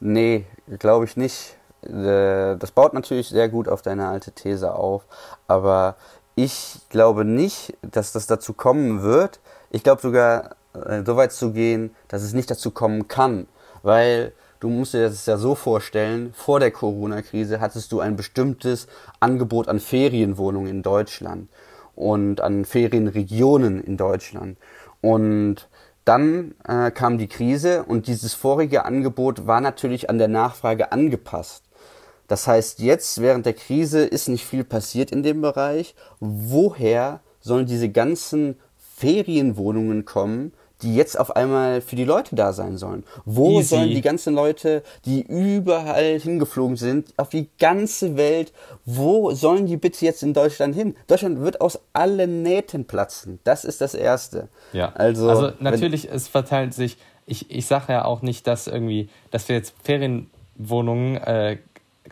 nee, 0.00 0.46
glaube 0.78 1.04
ich 1.04 1.16
nicht. 1.16 1.56
Äh, 1.82 2.56
das 2.56 2.70
baut 2.72 2.92
natürlich 2.92 3.28
sehr 3.28 3.48
gut 3.48 3.68
auf 3.68 3.82
deine 3.82 4.08
alte 4.08 4.32
These 4.32 4.74
auf, 4.74 5.06
aber 5.46 5.96
ich 6.34 6.80
glaube 6.88 7.24
nicht, 7.24 7.76
dass 7.82 8.12
das 8.12 8.26
dazu 8.26 8.52
kommen 8.52 9.02
wird. 9.02 9.40
Ich 9.70 9.82
glaube 9.82 10.00
sogar, 10.00 10.56
äh, 10.74 11.02
so 11.04 11.16
weit 11.16 11.32
zu 11.32 11.52
gehen, 11.52 11.94
dass 12.08 12.22
es 12.22 12.32
nicht 12.32 12.50
dazu 12.50 12.70
kommen 12.70 13.08
kann, 13.08 13.46
weil 13.82 14.32
du 14.60 14.68
musst 14.68 14.94
dir 14.94 15.08
das 15.08 15.26
ja 15.26 15.36
so 15.36 15.54
vorstellen, 15.54 16.32
vor 16.34 16.60
der 16.60 16.70
Corona-Krise 16.70 17.60
hattest 17.60 17.92
du 17.92 18.00
ein 18.00 18.16
bestimmtes 18.16 18.86
Angebot 19.18 19.68
an 19.68 19.80
Ferienwohnungen 19.80 20.70
in 20.70 20.82
Deutschland 20.82 21.48
und 21.94 22.40
an 22.40 22.64
Ferienregionen 22.64 23.82
in 23.82 23.96
Deutschland. 23.96 24.58
Und 25.00 25.68
dann 26.10 26.56
äh, 26.66 26.90
kam 26.90 27.18
die 27.18 27.28
Krise 27.28 27.84
und 27.84 28.08
dieses 28.08 28.34
vorige 28.34 28.84
Angebot 28.84 29.46
war 29.46 29.60
natürlich 29.60 30.10
an 30.10 30.18
der 30.18 30.26
Nachfrage 30.26 30.90
angepasst. 30.90 31.62
Das 32.26 32.48
heißt, 32.48 32.80
jetzt 32.80 33.20
während 33.22 33.46
der 33.46 33.52
Krise 33.52 34.00
ist 34.06 34.28
nicht 34.28 34.44
viel 34.44 34.64
passiert 34.64 35.12
in 35.12 35.22
dem 35.22 35.40
Bereich. 35.40 35.94
Woher 36.18 37.20
sollen 37.38 37.66
diese 37.66 37.90
ganzen 37.90 38.58
Ferienwohnungen 38.96 40.04
kommen, 40.04 40.52
die 40.82 40.94
jetzt 40.94 41.18
auf 41.18 41.36
einmal 41.36 41.80
für 41.80 41.96
die 41.96 42.04
Leute 42.04 42.34
da 42.34 42.52
sein 42.52 42.76
sollen? 42.76 43.04
Wo 43.24 43.58
Easy. 43.58 43.68
sollen 43.68 43.90
die 43.90 44.00
ganzen 44.00 44.34
Leute, 44.34 44.82
die 45.04 45.22
überall 45.22 46.18
hingeflogen 46.18 46.76
sind, 46.76 47.12
auf 47.16 47.28
die 47.28 47.48
ganze 47.58 48.16
Welt, 48.16 48.52
wo 48.84 49.32
sollen 49.32 49.66
die 49.66 49.76
bitte 49.76 50.04
jetzt 50.04 50.22
in 50.22 50.34
Deutschland 50.34 50.74
hin? 50.74 50.96
Deutschland 51.06 51.40
wird 51.40 51.60
aus 51.60 51.80
allen 51.92 52.42
Nähten 52.42 52.86
platzen. 52.86 53.38
Das 53.44 53.64
ist 53.64 53.80
das 53.80 53.94
Erste. 53.94 54.48
Ja. 54.72 54.92
Also, 54.94 55.28
also 55.28 55.52
natürlich, 55.60 56.10
es 56.10 56.28
verteilt 56.28 56.74
sich. 56.74 56.96
Ich, 57.26 57.50
ich 57.50 57.66
sage 57.66 57.92
ja 57.92 58.04
auch 58.04 58.22
nicht, 58.22 58.46
dass 58.46 58.66
irgendwie, 58.66 59.08
dass 59.30 59.48
wir 59.48 59.56
jetzt 59.56 59.74
Ferienwohnungen 59.84 61.16
äh, 61.16 61.58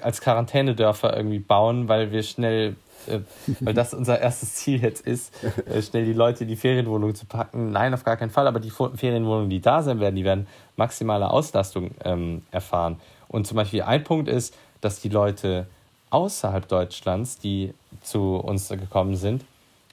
als 0.02 0.20
Quarantänedörfer 0.20 1.16
irgendwie 1.16 1.38
bauen, 1.38 1.88
weil 1.88 2.12
wir 2.12 2.22
schnell, 2.22 2.76
äh, 3.06 3.20
weil 3.60 3.74
das 3.74 3.94
unser 3.94 4.20
erstes 4.20 4.54
Ziel 4.54 4.82
jetzt 4.82 5.06
ist, 5.06 5.32
äh, 5.66 5.82
schnell 5.82 6.04
die 6.04 6.12
Leute 6.12 6.44
in 6.44 6.48
die 6.48 6.56
Ferienwohnung 6.56 7.14
zu 7.14 7.26
packen. 7.26 7.72
Nein, 7.72 7.94
auf 7.94 8.04
gar 8.04 8.16
keinen 8.16 8.30
Fall, 8.30 8.46
aber 8.46 8.60
die 8.60 8.70
Ferienwohnungen, 8.70 9.50
die 9.50 9.60
da 9.60 9.82
sein 9.82 10.00
werden, 10.00 10.16
die 10.16 10.24
werden 10.24 10.46
maximale 10.76 11.30
Auslastung 11.30 11.92
ähm, 12.04 12.42
erfahren. 12.50 13.00
Und 13.28 13.46
zum 13.46 13.56
Beispiel 13.56 13.82
ein 13.82 14.04
Punkt 14.04 14.28
ist, 14.28 14.54
dass 14.80 15.00
die 15.00 15.08
Leute 15.08 15.66
außerhalb 16.10 16.66
Deutschlands, 16.66 17.38
die 17.38 17.74
zu 18.02 18.36
uns 18.36 18.68
gekommen 18.68 19.16
sind, 19.16 19.44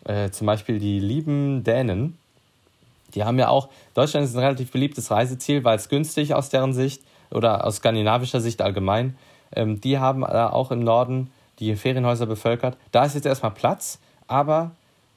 äh, 0.06 0.30
zum 0.30 0.48
Beispiel 0.48 0.80
die 0.80 1.00
lieben 1.00 1.64
Dänen, 1.64 2.18
die 3.14 3.24
haben 3.24 3.40
ja 3.40 3.50
auch, 3.50 3.70
Deutschland 3.94 4.26
ist 4.26 4.36
ein 4.36 4.44
relativ 4.44 4.72
beliebtes 4.72 5.10
Reiseziel, 5.12 5.64
weil 5.64 5.78
es 5.78 5.90
günstig 5.90 6.34
aus 6.34 6.50
deren 6.50 6.74
Sicht 6.74 7.02
oder 7.32 7.66
aus 7.66 7.78
skandinavischer 7.78 8.42
Sicht 8.42 8.62
allgemein 8.62 9.16
ähm, 9.56 9.82
die 9.82 9.98
haben 9.98 10.24
auch 10.24 10.72
im 10.72 10.84
Norden 10.84 11.32
die 11.60 11.76
Ferienhäuser 11.76 12.26
bevölkert. 12.26 12.78
Da 12.92 13.06
ist 13.06 13.16
jetzt 13.16 13.26
erstmal 13.26 13.52
Platz, 13.52 14.00
aber 14.28 14.72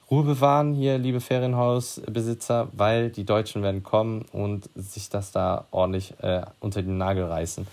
Ruhe 0.09 0.23
bewahren 0.23 0.73
hier, 0.73 0.97
liebe 0.97 1.21
Ferienhausbesitzer, 1.21 2.69
weil 2.73 3.09
die 3.09 3.25
Deutschen 3.25 3.61
werden 3.61 3.83
kommen 3.83 4.25
und 4.31 4.69
sich 4.75 5.09
das 5.09 5.31
da 5.31 5.65
ordentlich 5.71 6.13
äh, 6.21 6.41
unter 6.59 6.81
den 6.81 6.97
Nagel 6.97 7.25
reißen. 7.25 7.67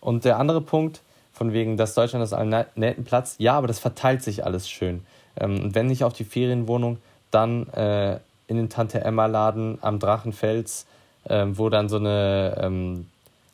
Und 0.00 0.24
der 0.24 0.38
andere 0.38 0.60
Punkt, 0.60 1.02
von 1.36 1.52
wegen, 1.52 1.76
dass 1.76 1.92
Deutschland 1.92 2.22
das 2.22 2.32
allen 2.32 2.64
Nähten 2.76 3.04
Platz, 3.04 3.34
ja, 3.38 3.58
aber 3.58 3.66
das 3.66 3.78
verteilt 3.78 4.22
sich 4.22 4.46
alles 4.46 4.70
schön. 4.70 5.04
Ähm, 5.38 5.64
und 5.64 5.74
wenn 5.74 5.86
nicht 5.86 6.02
auf 6.02 6.14
die 6.14 6.24
Ferienwohnung, 6.24 6.96
dann 7.30 7.68
äh, 7.74 8.18
in 8.46 8.56
den 8.56 8.70
Tante-Emma-Laden 8.70 9.78
am 9.82 9.98
Drachenfels, 9.98 10.86
äh, 11.24 11.44
wo 11.50 11.68
dann 11.68 11.90
so 11.90 11.96
eine 11.96 12.56
ähm, 12.58 13.06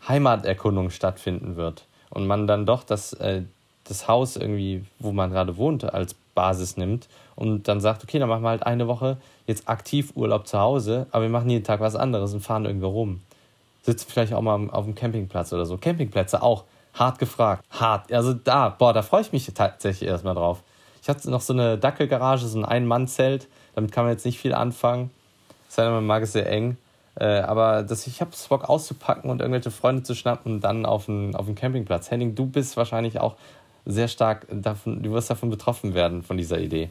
Heimaterkundung 0.07 0.91
stattfinden 0.91 1.57
wird 1.57 1.85
und 2.11 2.27
man 2.27 2.47
dann 2.47 2.67
doch 2.67 2.85
das, 2.85 3.15
äh, 3.15 3.43
das 3.85 4.09
Haus 4.09 4.37
irgendwie, 4.37 4.85
wo 4.99 5.13
man 5.13 5.31
gerade 5.31 5.57
wohnt, 5.57 5.85
als 5.93 6.15
Basis 6.35 6.77
nimmt 6.77 7.09
und 7.37 7.69
dann 7.69 7.81
sagt, 7.81 8.03
okay, 8.03 8.19
dann 8.19 8.29
machen 8.29 8.43
wir 8.43 8.51
halt 8.51 8.65
eine 8.65 8.89
Woche 8.89 9.19
jetzt 9.47 9.69
aktiv 9.69 10.13
Urlaub 10.15 10.47
zu 10.47 10.59
Hause, 10.59 11.07
aber 11.11 11.25
wir 11.25 11.31
machen 11.31 11.51
jeden 11.51 11.65
Tag 11.65 11.81
was 11.81 11.97
anderes 11.97 12.33
und 12.33 12.41
fahren 12.41 12.65
irgendwo 12.65 12.89
rum. 12.89 13.21
Sitzen 13.83 14.07
vielleicht 14.09 14.33
auch 14.33 14.41
mal 14.41 14.71
auf 14.71 14.85
dem 14.85 14.95
Campingplatz 14.95 15.53
oder 15.53 15.67
so. 15.67 15.77
Campingplätze 15.77 16.43
auch 16.43 16.65
hart 16.95 17.19
gefragt. 17.19 17.65
Hart. 17.71 18.13
Also 18.13 18.33
da, 18.33 18.69
boah, 18.69 18.93
da 18.93 19.03
freue 19.03 19.23
ich 19.23 19.33
mich 19.33 19.51
tatsächlich 19.53 20.09
erstmal 20.09 20.35
drauf. 20.35 20.63
Ich 21.03 21.09
hatte 21.09 21.29
noch 21.31 21.41
so 21.41 21.53
eine 21.53 21.79
Dackelgarage, 21.79 22.47
so 22.47 22.59
ein 22.59 22.65
Ein-Mann-Zelt. 22.65 23.49
Damit 23.75 23.91
kann 23.91 24.05
man 24.05 24.13
jetzt 24.13 24.25
nicht 24.25 24.39
viel 24.39 24.55
anfangen. 24.55 25.11
Sei 25.69 25.83
denn, 25.83 25.93
man 25.93 26.07
mag 26.07 26.23
es 26.23 26.33
sehr 26.33 26.49
eng. 26.49 26.77
Äh, 27.19 27.41
aber 27.41 27.83
das, 27.83 28.07
ich 28.07 28.21
habe 28.21 28.31
Bock 28.49 28.69
auszupacken 28.69 29.31
und 29.31 29.41
irgendwelche 29.41 29.71
Freunde 29.71 30.03
zu 30.03 30.15
schnappen 30.15 30.55
und 30.55 30.61
dann 30.61 30.87
auf 30.87 31.07
den, 31.07 31.35
auf 31.35 31.47
den 31.47 31.55
Campingplatz. 31.55 32.11
Henning, 32.11 32.35
du 32.35 32.47
bist 32.47 32.77
wahrscheinlich 32.77 33.21
auch 33.21 33.37
sehr 33.87 34.09
stark 34.09 34.47
davon, 34.51 35.03
du 35.03 35.13
wirst 35.13 35.31
davon 35.31 35.51
betroffen 35.51 35.95
werden, 35.95 36.23
von 36.23 36.37
dieser 36.37 36.59
Idee. 36.59 36.91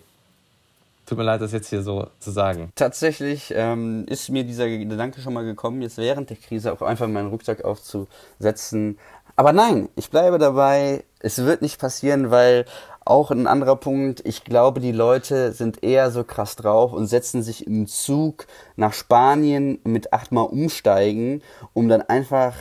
Tut 1.06 1.18
mir 1.18 1.24
leid, 1.24 1.42
das 1.42 1.52
jetzt 1.52 1.70
hier 1.70 1.82
so 1.82 2.08
zu 2.20 2.32
sagen. 2.32 2.72
Tatsächlich 2.76 3.52
ähm, 3.56 4.06
ist 4.08 4.30
mir 4.30 4.44
dieser 4.44 4.70
Gedanke 4.70 5.20
schon 5.20 5.34
mal 5.34 5.44
gekommen, 5.44 5.82
jetzt 5.82 5.98
während 5.98 6.30
der 6.30 6.38
Krise 6.38 6.72
auch 6.72 6.82
einfach 6.82 7.08
meinen 7.08 7.30
Rucksack 7.30 7.66
aufzusetzen. 7.66 8.98
Aber 9.36 9.52
nein, 9.52 9.90
ich 9.96 10.10
bleibe 10.10 10.38
dabei. 10.38 11.04
Es 11.20 11.40
wird 11.40 11.62
nicht 11.62 11.80
passieren, 11.80 12.32
weil 12.32 12.66
auch 13.04 13.32
ein 13.32 13.48
anderer 13.48 13.76
Punkt, 13.76 14.22
ich 14.26 14.44
glaube, 14.44 14.80
die 14.80 14.92
Leute 14.92 15.54
sind 15.54 15.84
eher 15.84 16.12
so 16.12 16.24
krass 16.24 16.56
drauf 16.56 16.94
und 16.94 17.08
setzen 17.08 17.42
sich 17.42 17.66
im 17.66 17.88
Zug 17.88 18.46
nach 18.76 18.94
Spanien 18.94 19.80
mit 19.84 20.14
achtmal 20.14 20.46
umsteigen, 20.46 21.42
um 21.74 21.90
dann 21.90 22.04
einfach 22.04 22.54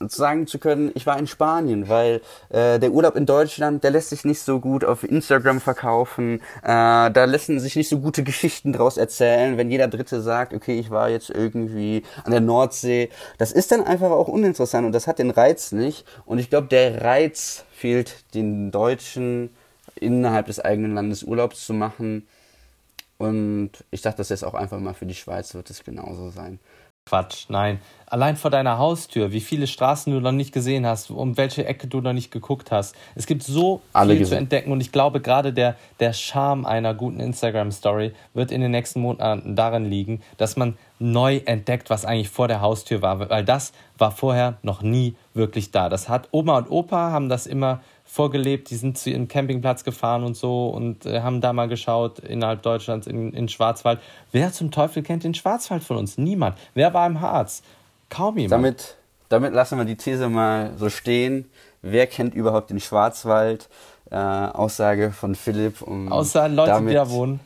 sagen 0.00 0.46
zu 0.46 0.58
können, 0.58 0.92
ich 0.94 1.06
war 1.06 1.18
in 1.18 1.26
Spanien, 1.26 1.88
weil 1.88 2.20
äh, 2.50 2.78
der 2.78 2.92
Urlaub 2.92 3.16
in 3.16 3.26
Deutschland, 3.26 3.82
der 3.82 3.90
lässt 3.90 4.10
sich 4.10 4.24
nicht 4.24 4.40
so 4.40 4.60
gut 4.60 4.84
auf 4.84 5.02
Instagram 5.02 5.60
verkaufen, 5.60 6.40
äh, 6.62 7.10
da 7.10 7.24
lassen 7.24 7.58
sich 7.58 7.74
nicht 7.74 7.88
so 7.88 7.98
gute 7.98 8.22
Geschichten 8.22 8.72
draus 8.72 8.96
erzählen, 8.96 9.56
wenn 9.56 9.70
jeder 9.70 9.88
Dritte 9.88 10.20
sagt, 10.20 10.54
okay, 10.54 10.78
ich 10.78 10.90
war 10.90 11.10
jetzt 11.10 11.30
irgendwie 11.30 12.04
an 12.24 12.30
der 12.30 12.40
Nordsee. 12.40 13.10
Das 13.38 13.50
ist 13.52 13.72
dann 13.72 13.84
einfach 13.84 14.10
auch 14.10 14.28
uninteressant 14.28 14.86
und 14.86 14.92
das 14.92 15.06
hat 15.06 15.18
den 15.18 15.30
Reiz 15.30 15.72
nicht. 15.72 16.04
Und 16.26 16.38
ich 16.38 16.50
glaube, 16.50 16.68
der 16.68 17.02
Reiz 17.02 17.64
fehlt 17.72 18.34
den 18.34 18.70
Deutschen 18.70 19.50
innerhalb 19.96 20.46
des 20.46 20.60
eigenen 20.60 20.94
Landes 20.94 21.24
Urlaubs 21.24 21.66
zu 21.66 21.74
machen. 21.74 22.26
Und 23.18 23.70
ich 23.90 24.02
dachte, 24.02 24.18
das 24.18 24.28
jetzt 24.28 24.44
auch 24.44 24.54
einfach 24.54 24.78
mal 24.78 24.94
für 24.94 25.06
die 25.06 25.14
Schweiz 25.14 25.52
wird 25.54 25.70
es 25.70 25.82
genauso 25.82 26.30
sein. 26.30 26.60
Quatsch, 27.08 27.46
nein. 27.48 27.80
Allein 28.06 28.36
vor 28.36 28.50
deiner 28.50 28.78
Haustür, 28.78 29.32
wie 29.32 29.40
viele 29.40 29.66
Straßen 29.66 30.12
du 30.12 30.20
noch 30.20 30.32
nicht 30.32 30.52
gesehen 30.52 30.86
hast, 30.86 31.10
um 31.10 31.36
welche 31.36 31.66
Ecke 31.66 31.86
du 31.86 32.00
noch 32.00 32.12
nicht 32.12 32.30
geguckt 32.30 32.70
hast. 32.70 32.94
Es 33.14 33.26
gibt 33.26 33.42
so 33.42 33.82
Alle 33.92 34.12
viel 34.12 34.20
gesehen. 34.20 34.30
zu 34.30 34.38
entdecken 34.38 34.72
und 34.72 34.80
ich 34.80 34.92
glaube, 34.92 35.20
gerade 35.20 35.52
der, 35.52 35.76
der 36.00 36.12
Charme 36.12 36.64
einer 36.64 36.94
guten 36.94 37.20
Instagram-Story 37.20 38.12
wird 38.34 38.50
in 38.50 38.60
den 38.60 38.70
nächsten 38.70 39.00
Monaten 39.00 39.56
darin 39.56 39.84
liegen, 39.84 40.22
dass 40.38 40.56
man 40.56 40.76
neu 40.98 41.40
entdeckt, 41.44 41.90
was 41.90 42.04
eigentlich 42.04 42.30
vor 42.30 42.48
der 42.48 42.60
Haustür 42.60 43.02
war, 43.02 43.28
weil 43.30 43.44
das 43.44 43.72
war 43.96 44.10
vorher 44.10 44.58
noch 44.62 44.82
nie 44.82 45.14
wirklich 45.34 45.70
da. 45.70 45.88
Das 45.88 46.08
hat 46.08 46.28
Oma 46.30 46.58
und 46.58 46.70
Opa 46.70 47.10
haben 47.10 47.28
das 47.28 47.46
immer 47.46 47.80
vorgelebt, 48.08 48.70
die 48.70 48.76
sind 48.76 48.96
zu 48.96 49.10
ihrem 49.10 49.28
Campingplatz 49.28 49.84
gefahren 49.84 50.24
und 50.24 50.34
so 50.34 50.68
und 50.68 51.04
äh, 51.04 51.20
haben 51.20 51.42
da 51.42 51.52
mal 51.52 51.68
geschaut 51.68 52.18
innerhalb 52.20 52.62
Deutschlands 52.62 53.06
in, 53.06 53.34
in 53.34 53.48
Schwarzwald. 53.48 54.00
Wer 54.32 54.50
zum 54.50 54.70
Teufel 54.70 55.02
kennt 55.02 55.24
den 55.24 55.34
Schwarzwald 55.34 55.84
von 55.84 55.98
uns? 55.98 56.16
Niemand. 56.16 56.56
Wer 56.72 56.94
war 56.94 57.06
im 57.06 57.20
Harz? 57.20 57.62
Kaum 58.08 58.38
jemand. 58.38 58.52
Damit, 58.52 58.96
damit 59.28 59.52
lassen 59.52 59.76
wir 59.76 59.84
die 59.84 59.96
These 59.96 60.30
mal 60.30 60.72
so 60.78 60.88
stehen. 60.88 61.50
Wer 61.82 62.06
kennt 62.06 62.34
überhaupt 62.34 62.70
den 62.70 62.80
Schwarzwald? 62.80 63.68
Äh, 64.10 64.16
Aussage 64.16 65.12
von 65.12 65.34
Philipp. 65.34 65.82
Und 65.82 66.10
Außer 66.10 66.48
Leute, 66.48 66.72
damit, 66.72 66.90
die 66.90 66.94
da 66.94 67.10
wohnen. 67.10 67.40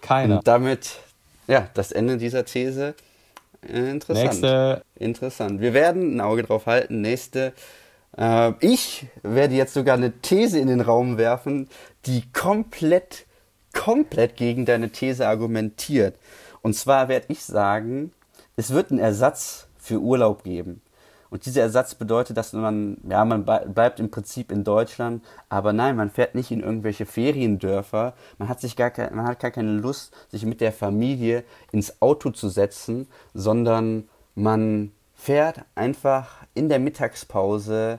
Keiner. 0.00 0.38
Und 0.38 0.48
damit, 0.48 1.00
ja, 1.46 1.68
das 1.74 1.92
Ende 1.92 2.16
dieser 2.16 2.46
These. 2.46 2.94
Äh, 3.62 3.90
interessant. 3.90 4.26
Nächste. 4.26 4.82
Interessant. 4.96 5.60
Wir 5.60 5.74
werden 5.74 6.16
ein 6.16 6.20
Auge 6.22 6.44
drauf 6.44 6.64
halten. 6.64 7.02
Nächste 7.02 7.52
äh, 8.18 8.52
ich 8.60 9.06
werde 9.22 9.54
jetzt 9.54 9.74
sogar 9.74 9.96
eine 9.96 10.12
These 10.20 10.58
in 10.58 10.68
den 10.68 10.80
Raum 10.80 11.18
werfen, 11.18 11.68
die 12.06 12.24
komplett, 12.32 13.26
komplett 13.72 14.36
gegen 14.36 14.66
deine 14.66 14.90
These 14.90 15.26
argumentiert. 15.26 16.18
Und 16.62 16.74
zwar 16.74 17.08
werde 17.08 17.26
ich 17.28 17.44
sagen, 17.44 18.12
es 18.56 18.70
wird 18.70 18.90
einen 18.90 19.00
Ersatz 19.00 19.68
für 19.78 20.00
Urlaub 20.00 20.42
geben. 20.42 20.82
Und 21.30 21.44
dieser 21.44 21.60
Ersatz 21.62 21.94
bedeutet, 21.94 22.38
dass 22.38 22.54
man, 22.54 22.96
ja, 23.08 23.24
man 23.24 23.44
bleibt 23.44 24.00
im 24.00 24.10
Prinzip 24.10 24.50
in 24.50 24.64
Deutschland, 24.64 25.22
aber 25.50 25.74
nein, 25.74 25.94
man 25.94 26.10
fährt 26.10 26.34
nicht 26.34 26.50
in 26.50 26.60
irgendwelche 26.60 27.04
Feriendörfer. 27.04 28.14
Man 28.38 28.48
hat 28.48 28.60
sich 28.60 28.76
gar, 28.76 28.90
kein, 28.90 29.14
man 29.14 29.26
hat 29.26 29.38
gar 29.38 29.50
keine 29.50 29.72
Lust, 29.72 30.14
sich 30.30 30.46
mit 30.46 30.62
der 30.62 30.72
Familie 30.72 31.44
ins 31.70 32.00
Auto 32.00 32.30
zu 32.30 32.48
setzen, 32.48 33.08
sondern 33.34 34.08
man 34.34 34.92
fährt 35.14 35.64
einfach 35.74 36.46
in 36.54 36.70
der 36.70 36.78
Mittagspause 36.78 37.98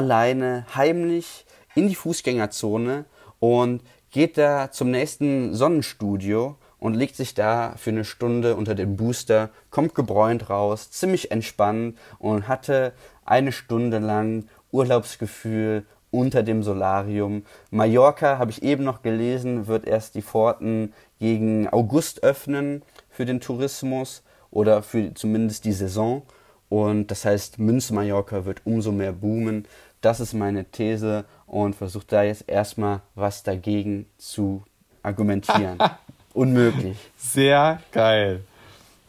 alleine 0.00 0.64
heimlich 0.74 1.44
in 1.74 1.88
die 1.88 1.94
Fußgängerzone 1.94 3.04
und 3.38 3.82
geht 4.10 4.38
da 4.38 4.70
zum 4.70 4.90
nächsten 4.90 5.54
Sonnenstudio 5.54 6.56
und 6.78 6.94
legt 6.94 7.16
sich 7.16 7.34
da 7.34 7.74
für 7.76 7.90
eine 7.90 8.06
Stunde 8.06 8.56
unter 8.56 8.74
den 8.74 8.96
Booster, 8.96 9.50
kommt 9.68 9.94
gebräunt 9.94 10.48
raus, 10.48 10.90
ziemlich 10.90 11.30
entspannt 11.30 11.98
und 12.18 12.48
hatte 12.48 12.94
eine 13.26 13.52
Stunde 13.52 13.98
lang 13.98 14.46
Urlaubsgefühl 14.72 15.84
unter 16.10 16.42
dem 16.42 16.62
Solarium. 16.62 17.42
Mallorca, 17.70 18.38
habe 18.38 18.52
ich 18.52 18.62
eben 18.62 18.84
noch 18.84 19.02
gelesen, 19.02 19.66
wird 19.66 19.86
erst 19.86 20.14
die 20.14 20.22
Pforten 20.22 20.94
gegen 21.18 21.68
August 21.68 22.22
öffnen 22.22 22.82
für 23.10 23.26
den 23.26 23.40
Tourismus 23.40 24.22
oder 24.50 24.82
für 24.82 25.12
zumindest 25.12 25.66
die 25.66 25.74
Saison. 25.74 26.22
Und 26.70 27.10
das 27.10 27.24
heißt, 27.24 27.58
Münz-Mallorca 27.58 28.44
wird 28.44 28.62
umso 28.64 28.92
mehr 28.92 29.12
boomen. 29.12 29.66
Das 30.00 30.20
ist 30.20 30.32
meine 30.32 30.64
These 30.64 31.24
und 31.46 31.74
versuche 31.74 32.06
da 32.06 32.22
jetzt 32.22 32.48
erstmal 32.48 33.00
was 33.14 33.42
dagegen 33.42 34.06
zu 34.18 34.62
argumentieren. 35.02 35.78
Unmöglich. 36.32 36.96
Sehr 37.18 37.80
geil. 37.92 38.42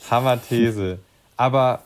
Hammer-These. 0.10 1.00
Aber 1.38 1.83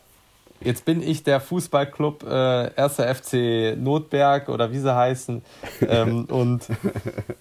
jetzt 0.61 0.85
bin 0.85 1.01
ich 1.01 1.23
der 1.23 1.39
Fußballclub 1.39 2.23
äh, 2.23 2.71
1. 2.75 2.95
FC 2.95 3.77
Notberg 3.77 4.49
oder 4.49 4.71
wie 4.71 4.79
sie 4.79 4.95
heißen. 4.95 5.43
Ähm, 5.81 6.25
und 6.29 6.67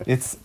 jetzt 0.04 0.38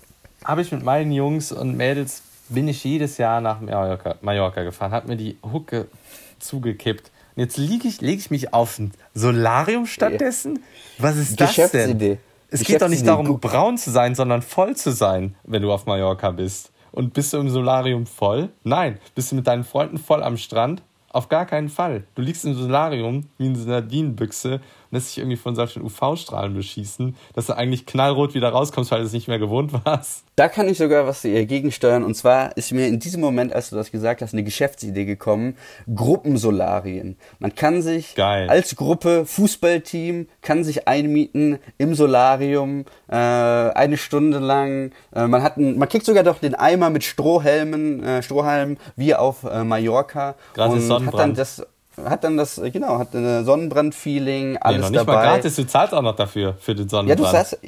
habe 0.46 0.62
ich 0.62 0.72
mit 0.72 0.84
meinen 0.84 1.12
Jungs 1.12 1.52
und 1.52 1.76
Mädels 1.76 2.22
bin 2.50 2.68
ich 2.68 2.84
jedes 2.84 3.18
Jahr 3.18 3.42
nach 3.42 3.60
Mallorca, 3.60 4.16
Mallorca 4.22 4.64
gefahren, 4.64 4.92
habe 4.92 5.08
mir 5.08 5.18
die 5.18 5.38
Hucke 5.44 5.88
zugekippt. 6.40 7.12
Jetzt 7.40 7.56
lege 7.56 7.88
ich, 7.88 8.02
leg 8.02 8.20
ich 8.20 8.32
mich 8.32 8.54
auf 8.54 8.80
ein 8.80 8.92
Solarium 9.14 9.86
stattdessen? 9.86 10.60
Was 10.98 11.16
ist 11.16 11.40
das 11.40 11.56
denn? 11.72 12.18
Es 12.50 12.66
geht 12.66 12.82
doch 12.82 12.90
nicht 12.90 13.08
darum, 13.08 13.40
braun 13.40 13.78
zu 13.78 13.92
sein, 13.92 14.14
sondern 14.14 14.42
voll 14.42 14.76
zu 14.76 14.92
sein, 14.92 15.36
wenn 15.46 15.62
du 15.62 15.72
auf 15.72 15.86
Mallorca 15.86 16.32
bist. 16.32 16.74
Und 16.92 17.14
bist 17.14 17.32
du 17.32 17.38
im 17.38 17.50
Solarium 17.50 18.06
voll? 18.06 18.50
Nein. 18.66 19.00
Bist 19.16 19.32
du 19.32 19.38
mit 19.38 19.48
deinen 19.48 19.64
Freunden 19.64 19.98
voll 19.98 20.22
am 20.22 20.36
Strand? 20.36 20.82
Auf 21.12 21.30
gar 21.30 21.46
keinen 21.46 21.70
Fall. 21.70 22.04
Du 22.14 22.22
liegst 22.22 22.44
im 22.44 22.56
Solarium 22.56 23.30
wie 23.38 23.46
in 23.46 23.56
so 23.56 23.64
einer 23.64 23.84
Sardinenbüchse 23.84 24.56
und 24.56 24.62
lässt 24.92 25.10
dich 25.10 25.20
irgendwie 25.20 25.38
von 25.38 25.56
solchen 25.56 25.84
UV-Strahlen 25.84 26.54
beschießen, 26.54 27.16
dass 27.34 27.48
du 27.48 27.54
eigentlich 27.54 27.86
knallrot 27.86 28.34
wieder 28.34 28.50
rauskommst, 28.50 28.92
weil 28.92 29.02
du 29.02 29.06
es 29.06 29.14
nicht 29.14 29.28
mehr 29.28 29.40
gewohnt 29.40 29.74
warst. 29.86 30.24
Da 30.36 30.48
kann 30.48 30.68
ich 30.68 30.78
sogar 30.78 31.06
was 31.06 31.22
dagegen 31.22 31.72
steuern. 31.72 32.04
Und 32.04 32.16
zwar 32.16 32.56
ist 32.58 32.72
mir 32.72 32.88
in 32.88 33.00
diesem 33.00 33.22
Moment, 33.22 33.54
als 33.54 33.70
du 33.70 33.76
das 33.76 33.92
gesagt 33.92 34.22
hast, 34.22 34.34
eine 34.34 34.44
Geschäftsidee 34.44 35.06
gekommen. 35.06 35.58
Gruppensolarien. 35.94 37.18
Man 37.40 37.56
kann 37.56 37.82
sich 37.82 38.16
Geil. 38.16 38.50
als 38.50 38.76
Gruppe, 38.76 39.26
Fußballteam, 39.26 40.28
kann 40.42 40.64
sich 40.64 40.88
einmieten 40.88 41.60
im 41.78 41.94
Solarium 41.94 42.86
äh, 43.08 43.16
eine 43.16 43.98
Stunde 43.98 44.40
lang. 44.40 44.92
Äh, 45.14 45.28
man 45.28 45.44
hat 45.44 45.58
ein, 45.58 45.78
man 45.78 45.90
kriegt 45.90 46.06
sogar 46.06 46.24
doch 46.24 46.40
den 46.40 46.56
Eimer 46.56 46.90
mit 46.90 47.04
Strohhelmen, 47.04 48.04
äh, 48.04 48.24
Strohhalmen 48.24 48.78
wie 48.96 49.16
auf 49.16 49.44
äh, 49.44 49.64
Mallorca. 49.64 50.36
Gratis 50.54 50.74
und 50.76 50.82
Sonnenbrand. 50.82 51.14
hat 51.14 51.20
dann 51.20 51.36
das 51.36 51.66
hat 51.98 52.24
dann 52.24 52.38
das, 52.38 52.62
genau, 52.72 53.00
hat 53.00 53.14
ein 53.14 53.46
Sonnenbrand-Feeling, 53.46 54.58
alles 54.58 54.78
nee, 54.78 54.82
noch 54.82 54.90
nicht 54.90 55.00
dabei. 55.00 55.14
Mal 55.14 55.24
gratis, 55.24 55.56
du 55.56 55.68
zahlst 55.68 55.94
auch 55.94 56.02
noch 56.02 56.16
dafür, 56.16 56.56
für 56.60 56.76
den 56.76 56.88
Sonnenbrand. 56.90 57.20
Ja, 57.20 57.26
du 57.26 57.32
zahlst, 57.32 57.60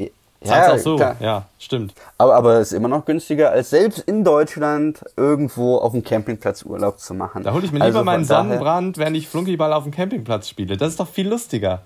ja, 0.44 0.74
auch 0.74 0.78
so, 0.78 0.96
klar. 0.96 1.16
ja, 1.20 1.46
stimmt. 1.60 1.94
Aber, 2.18 2.36
aber 2.36 2.54
es 2.56 2.72
ist 2.72 2.78
immer 2.78 2.88
noch 2.88 3.06
günstiger, 3.06 3.52
als 3.52 3.70
selbst 3.70 4.00
in 4.00 4.24
Deutschland 4.24 5.04
irgendwo 5.16 5.78
auf 5.78 5.92
dem 5.92 6.04
Campingplatz 6.04 6.64
Urlaub 6.64 7.00
zu 7.00 7.14
machen. 7.14 7.44
Da 7.44 7.54
hole 7.54 7.64
ich 7.64 7.72
mir 7.72 7.78
lieber 7.78 7.86
also 7.86 8.04
meinen 8.04 8.26
Sonnenbrand, 8.26 8.98
während 8.98 9.18
ich 9.18 9.28
Flunkyball 9.28 9.72
auf 9.74 9.84
dem 9.84 9.92
Campingplatz 9.92 10.50
spiele. 10.50 10.78
Das 10.78 10.90
ist 10.90 11.00
doch 11.00 11.08
viel 11.08 11.28
lustiger. 11.28 11.82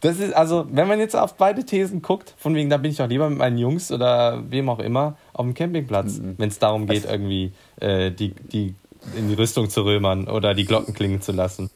Das 0.00 0.20
ist, 0.20 0.34
also, 0.34 0.66
wenn 0.70 0.86
man 0.86 1.00
jetzt 1.00 1.16
auf 1.16 1.34
beide 1.34 1.64
Thesen 1.64 2.02
guckt, 2.02 2.34
von 2.36 2.54
wegen, 2.54 2.70
da 2.70 2.76
bin 2.76 2.90
ich 2.90 2.98
doch 2.98 3.08
lieber 3.08 3.28
mit 3.28 3.38
meinen 3.38 3.58
Jungs 3.58 3.90
oder 3.90 4.42
wem 4.48 4.68
auch 4.68 4.78
immer 4.78 5.16
auf 5.32 5.44
dem 5.44 5.54
Campingplatz, 5.54 6.18
mhm. 6.18 6.34
wenn 6.36 6.50
es 6.50 6.58
darum 6.58 6.86
geht, 6.86 7.06
irgendwie 7.06 7.52
äh, 7.80 8.10
die, 8.10 8.30
die 8.30 8.74
in 9.16 9.28
die 9.28 9.34
Rüstung 9.34 9.70
zu 9.70 9.82
römern 9.82 10.28
oder 10.28 10.54
die 10.54 10.64
Glocken 10.64 10.94
klingen 10.94 11.20
zu 11.20 11.32
lassen. 11.32 11.70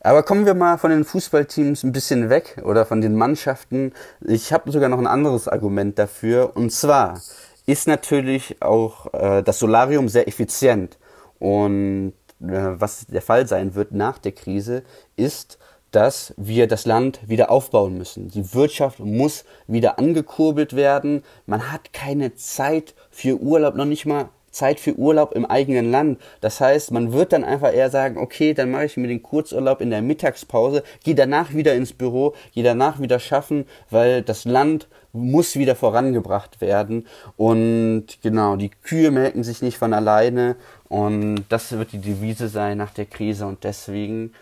Aber 0.00 0.22
kommen 0.22 0.46
wir 0.46 0.54
mal 0.54 0.78
von 0.78 0.90
den 0.90 1.04
Fußballteams 1.04 1.82
ein 1.82 1.90
bisschen 1.90 2.30
weg 2.30 2.62
oder 2.64 2.86
von 2.86 3.00
den 3.00 3.16
Mannschaften. 3.16 3.92
Ich 4.24 4.52
habe 4.52 4.70
sogar 4.70 4.88
noch 4.88 4.98
ein 4.98 5.06
anderes 5.08 5.48
Argument 5.48 5.98
dafür. 5.98 6.52
Und 6.54 6.70
zwar 6.70 7.20
ist 7.66 7.88
natürlich 7.88 8.62
auch 8.62 9.12
äh, 9.12 9.42
das 9.42 9.58
Solarium 9.58 10.08
sehr 10.08 10.28
effizient. 10.28 10.96
Und 11.40 12.12
äh, 12.40 12.46
was 12.46 13.06
der 13.06 13.22
Fall 13.22 13.48
sein 13.48 13.74
wird 13.74 13.92
nach 13.92 14.18
der 14.18 14.32
Krise, 14.32 14.84
ist, 15.16 15.58
dass 15.90 16.34
wir 16.36 16.68
das 16.68 16.84
Land 16.84 17.20
wieder 17.26 17.50
aufbauen 17.50 17.96
müssen. 17.98 18.28
Die 18.28 18.54
Wirtschaft 18.54 19.00
muss 19.00 19.44
wieder 19.66 19.98
angekurbelt 19.98 20.76
werden. 20.76 21.24
Man 21.46 21.72
hat 21.72 21.92
keine 21.92 22.34
Zeit 22.34 22.94
für 23.10 23.40
Urlaub, 23.40 23.74
noch 23.74 23.84
nicht 23.84 24.06
mal 24.06 24.28
Zeit 24.56 24.80
für 24.80 24.94
Urlaub 24.94 25.32
im 25.34 25.46
eigenen 25.46 25.90
Land. 25.90 26.20
Das 26.40 26.60
heißt, 26.60 26.90
man 26.90 27.12
wird 27.12 27.32
dann 27.32 27.44
einfach 27.44 27.72
eher 27.72 27.90
sagen, 27.90 28.18
okay, 28.18 28.54
dann 28.54 28.70
mache 28.70 28.86
ich 28.86 28.96
mir 28.96 29.08
den 29.08 29.22
Kurzurlaub 29.22 29.80
in 29.80 29.90
der 29.90 30.02
Mittagspause, 30.02 30.82
gehe 31.04 31.14
danach 31.14 31.54
wieder 31.54 31.74
ins 31.74 31.92
Büro, 31.92 32.34
gehe 32.52 32.64
danach 32.64 33.00
wieder 33.00 33.20
schaffen, 33.20 33.66
weil 33.90 34.22
das 34.22 34.44
Land 34.44 34.88
muss 35.12 35.56
wieder 35.56 35.76
vorangebracht 35.76 36.60
werden. 36.60 37.06
Und 37.36 38.06
genau, 38.22 38.56
die 38.56 38.70
Kühe 38.70 39.10
melken 39.10 39.44
sich 39.44 39.62
nicht 39.62 39.78
von 39.78 39.92
alleine. 39.92 40.56
Und 40.88 41.44
das 41.48 41.72
wird 41.72 41.92
die 41.92 42.00
Devise 42.00 42.48
sein 42.48 42.78
nach 42.78 42.92
der 42.92 43.06
Krise. 43.06 43.46
Und 43.46 43.64
deswegen, 43.64 44.32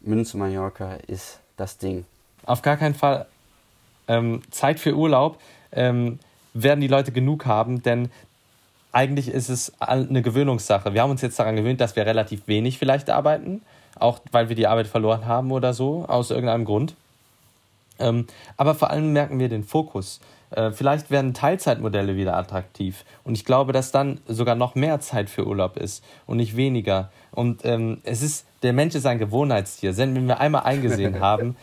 Münze 0.00 0.36
Mallorca 0.36 0.94
ist 1.06 1.40
das 1.56 1.78
Ding. 1.78 2.04
Auf 2.44 2.62
gar 2.62 2.76
keinen 2.76 2.94
Fall 2.94 3.26
ähm, 4.08 4.42
Zeit 4.50 4.78
für 4.78 4.94
Urlaub. 4.94 5.38
Ähm, 5.72 6.18
werden 6.54 6.80
die 6.80 6.88
Leute 6.88 7.12
genug 7.12 7.44
haben, 7.46 7.82
denn 7.82 8.10
eigentlich 8.96 9.28
ist 9.28 9.50
es 9.50 9.74
eine 9.78 10.22
Gewöhnungssache. 10.22 10.94
Wir 10.94 11.02
haben 11.02 11.10
uns 11.10 11.20
jetzt 11.20 11.38
daran 11.38 11.54
gewöhnt, 11.54 11.82
dass 11.82 11.96
wir 11.96 12.06
relativ 12.06 12.48
wenig 12.48 12.78
vielleicht 12.78 13.10
arbeiten, 13.10 13.60
auch 13.98 14.20
weil 14.32 14.48
wir 14.48 14.56
die 14.56 14.66
Arbeit 14.66 14.86
verloren 14.86 15.26
haben 15.26 15.52
oder 15.52 15.74
so, 15.74 16.06
aus 16.08 16.30
irgendeinem 16.30 16.64
Grund. 16.64 16.94
Ähm, 17.98 18.26
aber 18.56 18.74
vor 18.74 18.88
allem 18.90 19.12
merken 19.12 19.38
wir 19.38 19.50
den 19.50 19.64
Fokus. 19.64 20.20
Äh, 20.50 20.70
vielleicht 20.70 21.10
werden 21.10 21.34
Teilzeitmodelle 21.34 22.16
wieder 22.16 22.38
attraktiv. 22.38 23.04
Und 23.22 23.34
ich 23.34 23.44
glaube, 23.44 23.74
dass 23.74 23.92
dann 23.92 24.18
sogar 24.28 24.54
noch 24.54 24.74
mehr 24.74 24.98
Zeit 25.00 25.28
für 25.28 25.46
Urlaub 25.46 25.76
ist 25.76 26.02
und 26.26 26.38
nicht 26.38 26.56
weniger. 26.56 27.10
Und 27.32 27.66
ähm, 27.66 27.98
es 28.02 28.22
ist, 28.22 28.46
der 28.62 28.72
Mensch 28.72 28.94
ist 28.94 29.04
ein 29.04 29.18
Gewohnheitstier. 29.18 29.94
Wenn 29.98 30.26
wir 30.26 30.40
einmal 30.40 30.62
eingesehen 30.62 31.20
haben, 31.20 31.54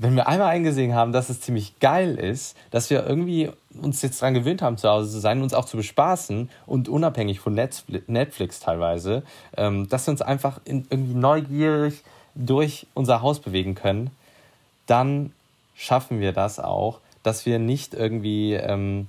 wenn 0.00 0.16
wir 0.16 0.26
einmal 0.26 0.48
eingesehen 0.48 0.94
haben, 0.94 1.12
dass 1.12 1.28
es 1.28 1.42
ziemlich 1.42 1.78
geil 1.78 2.16
ist, 2.16 2.56
dass 2.70 2.88
wir 2.88 3.06
irgendwie 3.06 3.50
uns 3.82 4.00
jetzt 4.00 4.22
daran 4.22 4.32
gewöhnt 4.32 4.62
haben, 4.62 4.78
zu 4.78 4.88
Hause 4.88 5.10
zu 5.10 5.20
sein, 5.20 5.42
uns 5.42 5.52
auch 5.52 5.66
zu 5.66 5.76
bespaßen 5.76 6.48
und 6.66 6.88
unabhängig 6.88 7.40
von 7.40 7.52
Netflix 7.54 8.60
teilweise, 8.60 9.22
ähm, 9.58 9.90
dass 9.90 10.06
wir 10.06 10.12
uns 10.12 10.22
einfach 10.22 10.58
in, 10.64 10.86
irgendwie 10.88 11.12
neugierig 11.12 12.02
durch 12.34 12.86
unser 12.94 13.20
Haus 13.20 13.40
bewegen 13.40 13.74
können, 13.74 14.10
dann 14.86 15.34
schaffen 15.76 16.18
wir 16.18 16.32
das 16.32 16.58
auch, 16.58 17.00
dass 17.22 17.44
wir 17.44 17.58
nicht 17.58 17.92
irgendwie, 17.92 18.54
ähm, 18.54 19.06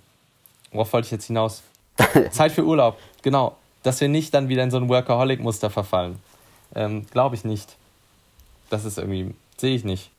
worauf 0.73 0.91
wollte 0.91 1.05
ich 1.05 1.11
jetzt 1.11 1.27
hinaus? 1.27 1.63
Zeit 2.31 2.51
für 2.51 2.65
Urlaub, 2.65 2.97
genau. 3.21 3.55
Dass 3.83 4.01
wir 4.01 4.09
nicht 4.09 4.33
dann 4.33 4.49
wieder 4.49 4.63
in 4.63 4.71
so 4.71 4.77
ein 4.77 4.89
Workaholic-Muster 4.89 5.69
verfallen. 5.69 6.19
Ähm, 6.75 7.05
Glaube 7.11 7.35
ich 7.35 7.45
nicht. 7.45 7.77
Das 8.69 8.83
ist 8.83 8.97
irgendwie, 8.97 9.33
sehe 9.57 9.73
ich 9.73 9.85
nicht. 9.85 10.11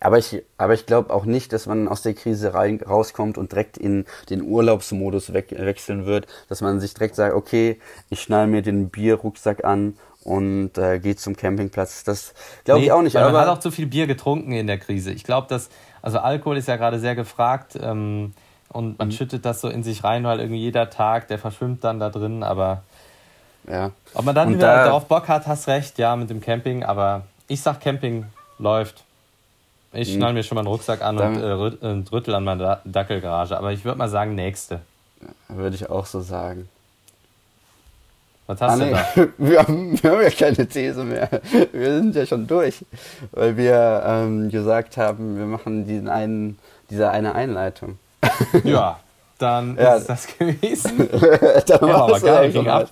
Aber 0.00 0.18
ich, 0.18 0.42
aber 0.58 0.74
ich 0.74 0.86
glaube 0.86 1.12
auch 1.12 1.24
nicht, 1.24 1.52
dass 1.52 1.66
man 1.66 1.88
aus 1.88 2.02
der 2.02 2.14
Krise 2.14 2.52
rein, 2.52 2.80
rauskommt 2.86 3.38
und 3.38 3.52
direkt 3.52 3.78
in 3.78 4.04
den 4.28 4.42
Urlaubsmodus 4.42 5.32
we 5.32 5.44
wechseln 5.50 6.04
wird, 6.04 6.26
dass 6.48 6.60
man 6.60 6.80
sich 6.80 6.92
direkt 6.92 7.14
sagt, 7.14 7.34
okay, 7.34 7.80
ich 8.10 8.20
schnall 8.20 8.46
mir 8.46 8.62
den 8.62 8.90
Bierrucksack 8.90 9.64
an 9.64 9.94
und 10.22 10.76
äh, 10.76 10.98
gehe 10.98 11.16
zum 11.16 11.36
Campingplatz. 11.36 12.04
Das 12.04 12.34
glaube 12.64 12.80
nee, 12.80 12.86
ich 12.86 12.92
auch 12.92 13.02
nicht. 13.02 13.16
aber 13.16 13.32
man 13.32 13.42
hat 13.42 13.48
auch 13.48 13.60
zu 13.60 13.70
viel 13.70 13.86
Bier 13.86 14.06
getrunken 14.06 14.52
in 14.52 14.66
der 14.66 14.78
Krise. 14.78 15.12
Ich 15.12 15.24
glaube, 15.24 15.46
dass, 15.48 15.70
also 16.02 16.18
Alkohol 16.18 16.56
ist 16.58 16.68
ja 16.68 16.76
gerade 16.76 16.98
sehr 16.98 17.14
gefragt 17.14 17.78
ähm, 17.80 18.34
und 18.68 18.98
man 18.98 19.08
mhm. 19.08 19.12
schüttet 19.12 19.44
das 19.44 19.60
so 19.60 19.68
in 19.68 19.82
sich 19.82 20.04
rein, 20.04 20.24
weil 20.24 20.40
irgendwie 20.40 20.60
jeder 20.60 20.90
Tag, 20.90 21.28
der 21.28 21.38
verschwimmt 21.38 21.84
dann 21.84 22.00
da 22.00 22.10
drin, 22.10 22.42
aber 22.42 22.82
ja. 23.66 23.92
ob 24.14 24.24
man 24.24 24.34
dann 24.34 24.48
und 24.48 24.54
wieder 24.54 24.66
da, 24.66 24.84
darauf 24.86 25.06
Bock 25.06 25.28
hat, 25.28 25.46
hast 25.46 25.68
recht, 25.68 25.98
ja, 25.98 26.16
mit 26.16 26.28
dem 26.28 26.40
Camping, 26.40 26.84
aber 26.84 27.22
ich 27.48 27.62
sag 27.62 27.80
Camping 27.80 28.26
läuft. 28.58 29.05
Ich 29.92 30.12
schnall 30.12 30.32
mir 30.34 30.42
schon 30.42 30.56
mal 30.56 30.60
einen 30.62 30.68
Rucksack 30.68 31.00
an 31.02 31.16
und, 31.18 31.42
äh, 31.42 31.86
und 31.86 32.12
rüttel 32.12 32.34
an 32.34 32.44
meiner 32.44 32.80
Dackelgarage. 32.84 33.56
Aber 33.56 33.72
ich 33.72 33.84
würde 33.84 33.98
mal 33.98 34.08
sagen, 34.08 34.34
nächste. 34.34 34.80
Würde 35.48 35.74
ich 35.76 35.88
auch 35.88 36.04
so 36.06 36.20
sagen. 36.20 36.68
Was 38.46 38.60
hast 38.60 38.72
Ah, 38.72 38.76
du 38.76 38.84
nee, 38.84 38.92
da? 38.92 39.26
wir, 39.38 39.58
haben, 39.60 40.02
wir 40.02 40.10
haben 40.10 40.22
ja 40.22 40.30
keine 40.30 40.66
These 40.68 41.02
mehr. 41.02 41.28
Wir 41.72 41.96
sind 41.96 42.14
ja 42.14 42.26
schon 42.26 42.46
durch, 42.46 42.84
weil 43.32 43.56
wir 43.56 44.02
ähm, 44.06 44.50
gesagt 44.50 44.96
haben, 44.96 45.36
wir 45.38 45.46
machen 45.46 45.86
diesen 45.86 46.08
einen, 46.08 46.58
diese 46.90 47.10
eine 47.10 47.34
Einleitung. 47.34 47.98
Ja, 48.64 49.00
dann 49.38 49.76
Ja. 49.76 49.96
ist 49.96 50.08
das 50.08 50.26
gewesen. 50.26 51.08
Dann 51.66 51.66
Ja, 51.66 51.74
aber 51.80 52.12
war's 52.12 52.22
geil, 52.22 52.52
ging 52.52 52.68
ab. 52.68 52.88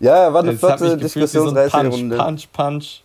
Ja, 0.00 0.32
war 0.32 0.42
eine 0.42 0.52
Jetzt 0.52 0.60
vierte 0.60 1.00
wie 1.00 1.26
so 1.26 1.52
Punch, 1.52 1.92
Runde. 1.92 2.16
Punch, 2.16 2.48
Punch. 2.52 3.00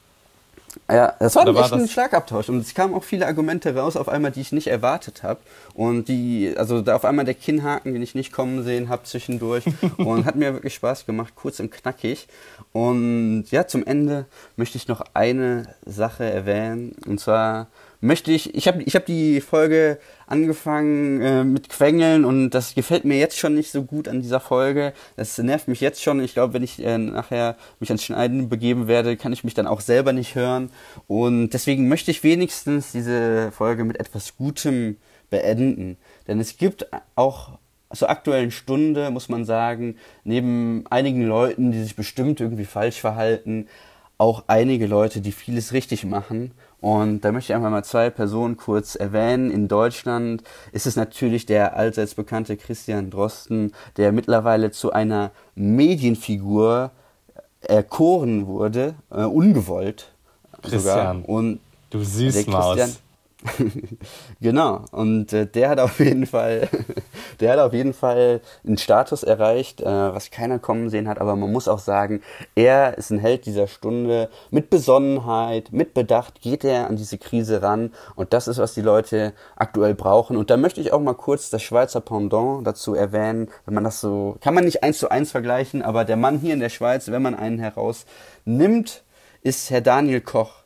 Ja, 0.89 1.13
das 1.19 1.35
war 1.35 1.45
war 1.53 1.63
echt 1.63 1.73
ein 1.73 1.79
das- 1.81 1.91
Schlagabtausch. 1.91 2.49
Und 2.49 2.59
es 2.59 2.73
kamen 2.73 2.93
auch 2.93 3.03
viele 3.03 3.25
Argumente 3.27 3.75
raus 3.75 3.95
auf 3.95 4.09
einmal, 4.09 4.31
die 4.31 4.41
ich 4.41 4.51
nicht 4.51 4.67
erwartet 4.67 5.23
habe 5.23 5.39
und 5.73 6.07
die, 6.07 6.53
also 6.57 6.81
da 6.81 6.95
auf 6.95 7.05
einmal 7.05 7.25
der 7.25 7.33
Kinnhaken, 7.33 7.93
den 7.93 8.01
ich 8.01 8.15
nicht 8.15 8.31
kommen 8.31 8.63
sehen 8.63 8.89
habe 8.89 9.03
zwischendurch. 9.03 9.63
Und 9.97 10.25
hat 10.25 10.35
mir 10.35 10.53
wirklich 10.53 10.73
Spaß 10.75 11.05
gemacht, 11.05 11.33
kurz 11.35 11.59
und 11.59 11.71
knackig. 11.71 12.27
Und 12.71 13.45
ja, 13.51 13.67
zum 13.67 13.85
Ende 13.85 14.25
möchte 14.55 14.77
ich 14.77 14.87
noch 14.87 15.01
eine 15.13 15.67
Sache 15.85 16.23
erwähnen. 16.23 16.95
Und 17.05 17.19
zwar 17.19 17.67
möchte 18.01 18.31
ich, 18.31 18.55
ich 18.55 18.67
habe 18.67 18.81
ich 18.83 18.95
hab 18.95 19.05
die 19.05 19.41
Folge 19.41 19.99
angefangen 20.27 21.21
äh, 21.21 21.43
mit 21.43 21.69
Quengeln 21.69 22.23
und 22.23 22.51
das 22.51 22.75
gefällt 22.75 23.05
mir 23.05 23.17
jetzt 23.17 23.37
schon 23.37 23.55
nicht 23.55 23.71
so 23.71 23.83
gut 23.83 24.07
an 24.07 24.21
dieser 24.21 24.39
Folge. 24.39 24.93
Das 25.15 25.37
nervt 25.37 25.67
mich 25.67 25.81
jetzt 25.81 26.01
schon. 26.01 26.21
Ich 26.21 26.33
glaube, 26.33 26.53
wenn 26.53 26.63
ich 26.63 26.83
äh, 26.83 26.97
nachher 26.97 27.57
mich 27.79 27.89
ans 27.89 28.03
Schneiden 28.03 28.49
begeben 28.49 28.87
werde, 28.87 29.17
kann 29.17 29.33
ich 29.33 29.43
mich 29.43 29.53
dann 29.53 29.67
auch 29.67 29.81
selber 29.81 30.13
nicht 30.13 30.35
hören. 30.35 30.71
Und 31.07 31.49
deswegen 31.49 31.87
möchte 31.87 32.11
ich 32.11 32.23
wenigstens 32.23 32.91
diese 32.91 33.51
Folge 33.51 33.83
mit 33.83 33.99
etwas 33.99 34.37
Gutem 34.37 34.97
beenden. 35.29 35.97
Denn 36.27 36.39
es 36.39 36.57
gibt 36.57 36.87
auch 37.15 37.59
zur 37.93 38.09
aktuellen 38.09 38.51
Stunde, 38.51 39.09
muss 39.09 39.29
man 39.29 39.45
sagen, 39.45 39.95
neben 40.23 40.85
einigen 40.89 41.25
Leuten, 41.25 41.71
die 41.71 41.81
sich 41.81 41.95
bestimmt 41.95 42.39
irgendwie 42.39 42.65
falsch 42.65 42.99
verhalten, 42.99 43.67
auch 44.19 44.43
einige 44.47 44.85
Leute, 44.85 45.21
die 45.21 45.31
vieles 45.31 45.73
richtig 45.73 46.03
machen. 46.03 46.51
Und 46.81 47.21
da 47.21 47.31
möchte 47.31 47.51
ich 47.51 47.55
einfach 47.55 47.71
mal 47.71 47.83
zwei 47.83 48.09
Personen 48.09 48.55
kurz 48.55 48.95
erwähnen. 48.95 49.51
In 49.51 49.67
Deutschland 49.67 50.43
ist 50.71 50.87
es 50.87 50.95
natürlich 50.95 51.45
der 51.45 51.75
allseits 51.75 52.15
bekannte 52.15 52.55
Christian 52.55 53.09
Drosten, 53.09 53.73
der 53.97 54.11
mittlerweile 54.11 54.71
zu 54.71 54.93
einer 54.93 55.31
Medienfigur 55.55 56.91
erkoren 57.61 58.47
wurde, 58.47 58.95
äh, 59.11 59.23
ungewollt 59.23 60.11
sogar. 60.63 60.71
Christian, 60.71 61.23
Und 61.23 61.59
Du 61.89 61.97
der 61.97 62.07
Süßmaus. 62.07 62.99
Genau. 64.41 64.85
Und 64.91 65.33
äh, 65.33 65.45
der 65.45 65.69
hat 65.69 65.79
auf 65.79 65.99
jeden 65.99 66.25
Fall, 66.25 66.69
der 67.39 67.53
hat 67.53 67.59
auf 67.59 67.73
jeden 67.73 67.93
Fall 67.93 68.41
einen 68.65 68.77
Status 68.77 69.23
erreicht, 69.23 69.81
äh, 69.81 69.85
was 69.85 70.31
keiner 70.31 70.59
kommen 70.59 70.89
sehen 70.89 71.07
hat. 71.07 71.19
Aber 71.19 71.35
man 71.35 71.51
muss 71.51 71.67
auch 71.67 71.79
sagen, 71.79 72.21
er 72.55 72.97
ist 72.97 73.09
ein 73.11 73.19
Held 73.19 73.45
dieser 73.45 73.67
Stunde. 73.67 74.29
Mit 74.51 74.69
Besonnenheit, 74.69 75.71
mit 75.71 75.93
Bedacht 75.93 76.41
geht 76.41 76.63
er 76.63 76.87
an 76.87 76.95
diese 76.97 77.17
Krise 77.17 77.61
ran. 77.61 77.93
Und 78.15 78.33
das 78.33 78.47
ist, 78.47 78.57
was 78.57 78.73
die 78.73 78.81
Leute 78.81 79.33
aktuell 79.55 79.95
brauchen. 79.95 80.37
Und 80.37 80.49
da 80.49 80.57
möchte 80.57 80.81
ich 80.81 80.93
auch 80.93 81.01
mal 81.01 81.13
kurz 81.15 81.49
das 81.49 81.63
Schweizer 81.63 82.01
Pendant 82.01 82.65
dazu 82.65 82.93
erwähnen. 82.93 83.49
Wenn 83.65 83.73
man 83.73 83.83
das 83.83 84.01
so, 84.01 84.37
kann 84.41 84.53
man 84.53 84.65
nicht 84.65 84.83
eins 84.83 84.99
zu 84.99 85.09
eins 85.09 85.31
vergleichen, 85.31 85.81
aber 85.81 86.05
der 86.05 86.17
Mann 86.17 86.39
hier 86.39 86.53
in 86.53 86.59
der 86.59 86.69
Schweiz, 86.69 87.09
wenn 87.09 87.21
man 87.21 87.35
einen 87.35 87.59
herausnimmt, 87.59 89.03
ist 89.41 89.69
Herr 89.69 89.81
Daniel 89.81 90.21
Koch 90.21 90.59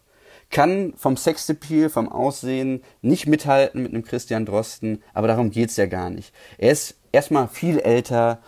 kann 0.54 0.94
vom 0.96 1.18
Sexappeal, 1.18 1.90
vom 1.90 2.08
Aussehen 2.08 2.82
nicht 3.02 3.28
mithalten 3.28 3.84
mit 3.84 3.94
einem 3.94 4.04
Christian 4.04 4.46
Drosten, 4.46 5.04
aber 5.14 5.28
darum 5.28 5.52
geht's 5.52 5.76
ja 5.76 5.88
gar 5.88 6.10
nicht. 6.10 6.34
Er 6.58 6.72
ist 6.72 6.96
erstmal 7.12 7.50
viel 7.50 7.80
älter, 7.80 8.40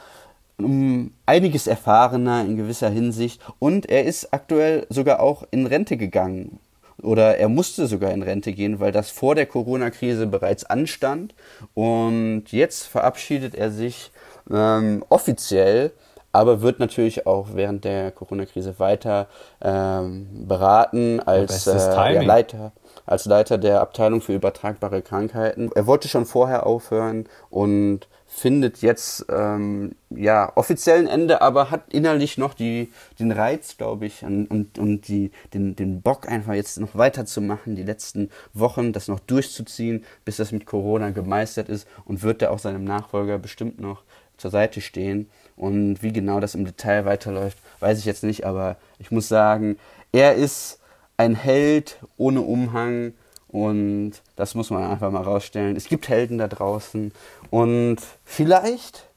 um 0.57 1.11
einiges 1.25 1.67
erfahrener 1.67 2.41
in 2.41 2.55
gewisser 2.55 2.89
Hinsicht 2.89 3.41
und 3.59 3.87
er 3.87 4.05
ist 4.05 4.33
aktuell 4.33 4.85
sogar 4.89 5.19
auch 5.19 5.45
in 5.51 5.65
Rente 5.65 5.97
gegangen. 5.97 6.59
Oder 7.01 7.37
er 7.37 7.49
musste 7.49 7.87
sogar 7.87 8.11
in 8.11 8.23
Rente 8.23 8.53
gehen, 8.53 8.79
weil 8.79 8.93
das 8.93 9.09
vor 9.09 9.35
der 9.35 9.47
Corona-Krise 9.47 10.27
bereits 10.27 10.63
anstand. 10.63 11.35
Und 11.73 12.45
jetzt 12.51 12.83
verabschiedet 12.83 13.53
er 13.53 13.69
sich 13.69 14.11
ähm, 14.49 15.03
offiziell 15.09 15.91
aber 16.35 16.61
wird 16.61 16.79
natürlich 16.79 17.25
auch 17.25 17.47
während 17.53 17.85
der 17.85 18.11
Corona-Krise 18.11 18.77
weiter 18.77 19.27
ähm, 19.61 20.47
beraten 20.47 21.21
als, 21.21 21.65
äh. 21.65 22.23
Leiter, 22.23 22.73
als 23.05 23.25
Leiter 23.25 23.57
der 23.57 23.79
Abteilung 23.79 24.19
für 24.19 24.33
übertragbare 24.33 25.01
Krankheiten. 25.01 25.71
Er 25.73 25.87
wollte 25.87 26.09
schon 26.09 26.25
vorher 26.25 26.65
aufhören 26.65 27.29
und 27.49 28.09
findet 28.27 28.81
jetzt 28.81 29.25
ähm, 29.29 29.95
ja 30.09 30.51
offiziell 30.55 30.99
ein 30.99 31.07
Ende, 31.07 31.41
aber 31.41 31.71
hat 31.71 31.93
innerlich 31.93 32.37
noch 32.37 32.53
die, 32.53 32.91
den 33.17 33.31
Reiz, 33.31 33.77
glaube 33.77 34.05
ich, 34.05 34.23
und, 34.23 34.47
und, 34.47 34.77
und 34.77 35.07
die, 35.07 35.31
den, 35.53 35.77
den 35.77 36.01
Bock 36.01 36.27
einfach 36.27 36.53
jetzt 36.53 36.81
noch 36.81 36.95
weiterzumachen, 36.95 37.77
die 37.77 37.83
letzten 37.83 38.29
Wochen 38.53 38.91
das 38.91 39.07
noch 39.07 39.21
durchzuziehen, 39.21 40.03
bis 40.25 40.35
das 40.35 40.51
mit 40.51 40.65
Corona 40.65 41.11
gemeistert 41.11 41.69
ist 41.69 41.87
und 42.03 42.23
wird 42.23 42.41
er 42.41 42.51
auch 42.51 42.59
seinem 42.59 42.83
Nachfolger 42.83 43.37
bestimmt 43.37 43.79
noch 43.79 44.03
zur 44.35 44.51
Seite 44.51 44.81
stehen. 44.81 45.29
Und 45.55 46.03
wie 46.03 46.11
genau 46.11 46.39
das 46.39 46.55
im 46.55 46.65
Detail 46.65 47.05
weiterläuft, 47.05 47.57
weiß 47.79 47.99
ich 47.99 48.05
jetzt 48.05 48.23
nicht, 48.23 48.45
aber 48.45 48.77
ich 48.99 49.11
muss 49.11 49.27
sagen, 49.27 49.77
er 50.11 50.35
ist 50.35 50.79
ein 51.17 51.35
Held 51.35 51.99
ohne 52.17 52.41
Umhang 52.41 53.13
und 53.47 54.13
das 54.35 54.53
muss 54.53 54.69
man 54.69 54.83
einfach 54.83 55.11
mal 55.11 55.23
rausstellen. 55.23 55.77
Es 55.77 55.87
gibt 55.87 56.09
Helden 56.09 56.37
da 56.37 56.47
draußen 56.47 57.13
und 57.51 57.97
vielleicht 58.25 59.07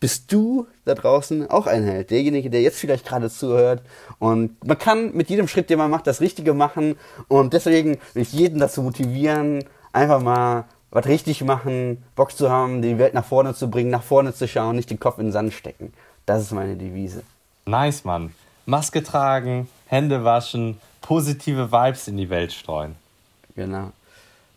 bist 0.00 0.32
du 0.32 0.66
da 0.84 0.94
draußen 0.94 1.50
auch 1.50 1.66
ein 1.66 1.84
Held, 1.84 2.10
derjenige, 2.10 2.50
der 2.50 2.62
jetzt 2.62 2.78
vielleicht 2.78 3.06
gerade 3.06 3.30
zuhört. 3.30 3.82
Und 4.18 4.64
man 4.64 4.78
kann 4.78 5.14
mit 5.14 5.28
jedem 5.28 5.48
Schritt, 5.48 5.70
den 5.70 5.78
man 5.78 5.90
macht, 5.90 6.06
das 6.06 6.20
Richtige 6.20 6.54
machen. 6.54 6.96
Und 7.26 7.52
deswegen 7.52 7.98
will 8.14 8.22
ich 8.22 8.32
jeden 8.32 8.60
dazu 8.60 8.82
motivieren, 8.82 9.64
einfach 9.92 10.20
mal 10.20 10.66
was 10.90 11.06
richtig 11.06 11.44
machen, 11.44 12.02
Bock 12.14 12.32
zu 12.32 12.50
haben, 12.50 12.82
die 12.82 12.98
Welt 12.98 13.14
nach 13.14 13.24
vorne 13.24 13.54
zu 13.54 13.70
bringen, 13.70 13.90
nach 13.90 14.02
vorne 14.02 14.34
zu 14.34 14.48
schauen, 14.48 14.76
nicht 14.76 14.90
den 14.90 15.00
Kopf 15.00 15.18
in 15.18 15.26
den 15.26 15.32
Sand 15.32 15.52
stecken. 15.52 15.92
Das 16.26 16.42
ist 16.42 16.52
meine 16.52 16.76
Devise. 16.76 17.22
Nice, 17.66 18.04
Mann. 18.04 18.32
Maske 18.66 19.02
tragen, 19.02 19.68
Hände 19.86 20.24
waschen, 20.24 20.78
positive 21.00 21.72
Vibes 21.72 22.08
in 22.08 22.16
die 22.16 22.30
Welt 22.30 22.52
streuen. 22.52 22.96
Genau. 23.56 23.92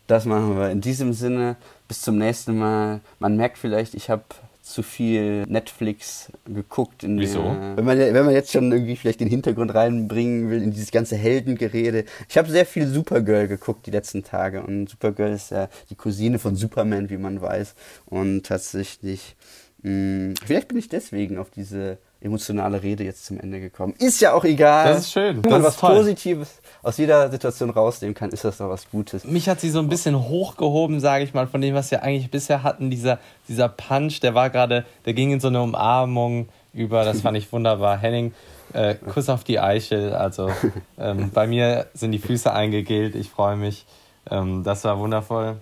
Das 0.06 0.26
machen 0.26 0.58
wir. 0.58 0.70
In 0.70 0.80
diesem 0.80 1.12
Sinne, 1.12 1.56
bis 1.88 2.02
zum 2.02 2.18
nächsten 2.18 2.58
Mal. 2.58 3.00
Man 3.18 3.36
merkt 3.36 3.58
vielleicht, 3.58 3.94
ich 3.94 4.10
habe 4.10 4.22
zu 4.62 4.84
viel 4.84 5.44
Netflix 5.48 6.30
geguckt. 6.46 7.02
In 7.02 7.18
Wieso? 7.18 7.42
Der, 7.42 7.76
wenn, 7.76 7.84
man, 7.84 7.98
wenn 7.98 8.24
man 8.24 8.32
jetzt 8.32 8.52
schon 8.52 8.70
irgendwie 8.70 8.96
vielleicht 8.96 9.20
den 9.20 9.28
Hintergrund 9.28 9.74
reinbringen 9.74 10.50
will 10.50 10.62
in 10.62 10.70
dieses 10.70 10.92
ganze 10.92 11.16
Heldengerede. 11.16 12.04
Ich 12.28 12.38
habe 12.38 12.48
sehr 12.48 12.64
viel 12.64 12.86
Supergirl 12.86 13.48
geguckt 13.48 13.86
die 13.86 13.90
letzten 13.90 14.22
Tage. 14.22 14.62
Und 14.62 14.88
Supergirl 14.88 15.32
ist 15.32 15.50
ja 15.50 15.68
die 15.90 15.96
Cousine 15.96 16.38
von 16.38 16.54
Superman, 16.54 17.10
wie 17.10 17.16
man 17.16 17.42
weiß. 17.42 17.74
Und 18.06 18.46
tatsächlich, 18.46 19.36
mh, 19.82 20.34
vielleicht 20.46 20.68
bin 20.68 20.78
ich 20.78 20.88
deswegen 20.88 21.38
auf 21.38 21.50
diese 21.50 21.98
emotionale 22.22 22.82
Rede 22.82 23.04
jetzt 23.04 23.26
zum 23.26 23.38
Ende 23.38 23.60
gekommen. 23.60 23.94
Ist 23.98 24.20
ja 24.20 24.32
auch 24.32 24.44
egal. 24.44 24.92
Das 24.92 25.02
ist 25.02 25.12
schön. 25.12 25.44
Wenn 25.44 25.50
man 25.50 25.62
was 25.62 25.76
toll. 25.76 25.96
Positives 25.96 26.60
aus 26.82 26.98
jeder 26.98 27.30
Situation 27.30 27.70
rausnehmen 27.70 28.14
kann, 28.14 28.30
ist 28.30 28.44
das 28.44 28.58
doch 28.58 28.68
was 28.68 28.90
Gutes. 28.90 29.24
Mich 29.24 29.48
hat 29.48 29.60
sie 29.60 29.70
so 29.70 29.78
ein 29.78 29.88
bisschen 29.88 30.18
hochgehoben, 30.18 31.00
sage 31.00 31.24
ich 31.24 31.34
mal, 31.34 31.46
von 31.46 31.60
dem, 31.60 31.74
was 31.74 31.90
wir 31.90 32.02
eigentlich 32.02 32.30
bisher 32.30 32.62
hatten. 32.62 32.90
Dieser, 32.90 33.18
dieser 33.48 33.68
Punch, 33.68 34.20
der 34.20 34.34
war 34.34 34.50
gerade, 34.50 34.84
der 35.04 35.14
ging 35.14 35.32
in 35.32 35.40
so 35.40 35.48
eine 35.48 35.62
Umarmung 35.62 36.48
über, 36.72 37.04
das 37.04 37.20
fand 37.20 37.36
ich 37.36 37.52
wunderbar. 37.52 37.98
Henning, 37.98 38.32
äh, 38.72 38.94
Kuss 38.94 39.28
auf 39.28 39.44
die 39.44 39.60
Eichel. 39.60 40.14
Also 40.14 40.50
ähm, 40.98 41.30
bei 41.34 41.46
mir 41.46 41.86
sind 41.94 42.12
die 42.12 42.18
Füße 42.18 42.52
eingegelt, 42.52 43.14
ich 43.14 43.30
freue 43.30 43.56
mich. 43.56 43.84
Ähm, 44.30 44.64
das 44.64 44.84
war 44.84 44.98
wundervoll. 44.98 45.56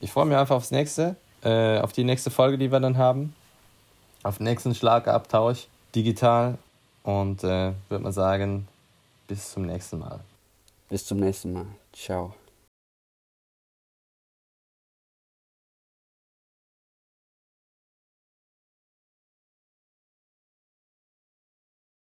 Ich 0.00 0.10
freue 0.10 0.26
mich 0.26 0.36
einfach 0.36 0.56
aufs 0.56 0.70
nächste, 0.70 1.16
äh, 1.44 1.78
auf 1.78 1.92
die 1.92 2.04
nächste 2.04 2.30
Folge, 2.30 2.58
die 2.58 2.72
wir 2.72 2.80
dann 2.80 2.98
haben. 2.98 3.34
Auf 4.22 4.38
den 4.38 4.44
nächsten 4.44 4.74
Schlagabtausch, 4.74 5.66
digital. 5.94 6.58
Und 7.02 7.42
äh, 7.42 7.72
würde 7.88 8.04
mal 8.04 8.12
sagen, 8.12 8.68
bis 9.26 9.50
zum 9.52 9.66
nächsten 9.66 9.98
Mal. 9.98 10.20
Bis 10.88 11.04
zum 11.06 11.18
nächsten 11.18 11.52
Mal. 11.52 11.66
Ciao. 11.92 12.34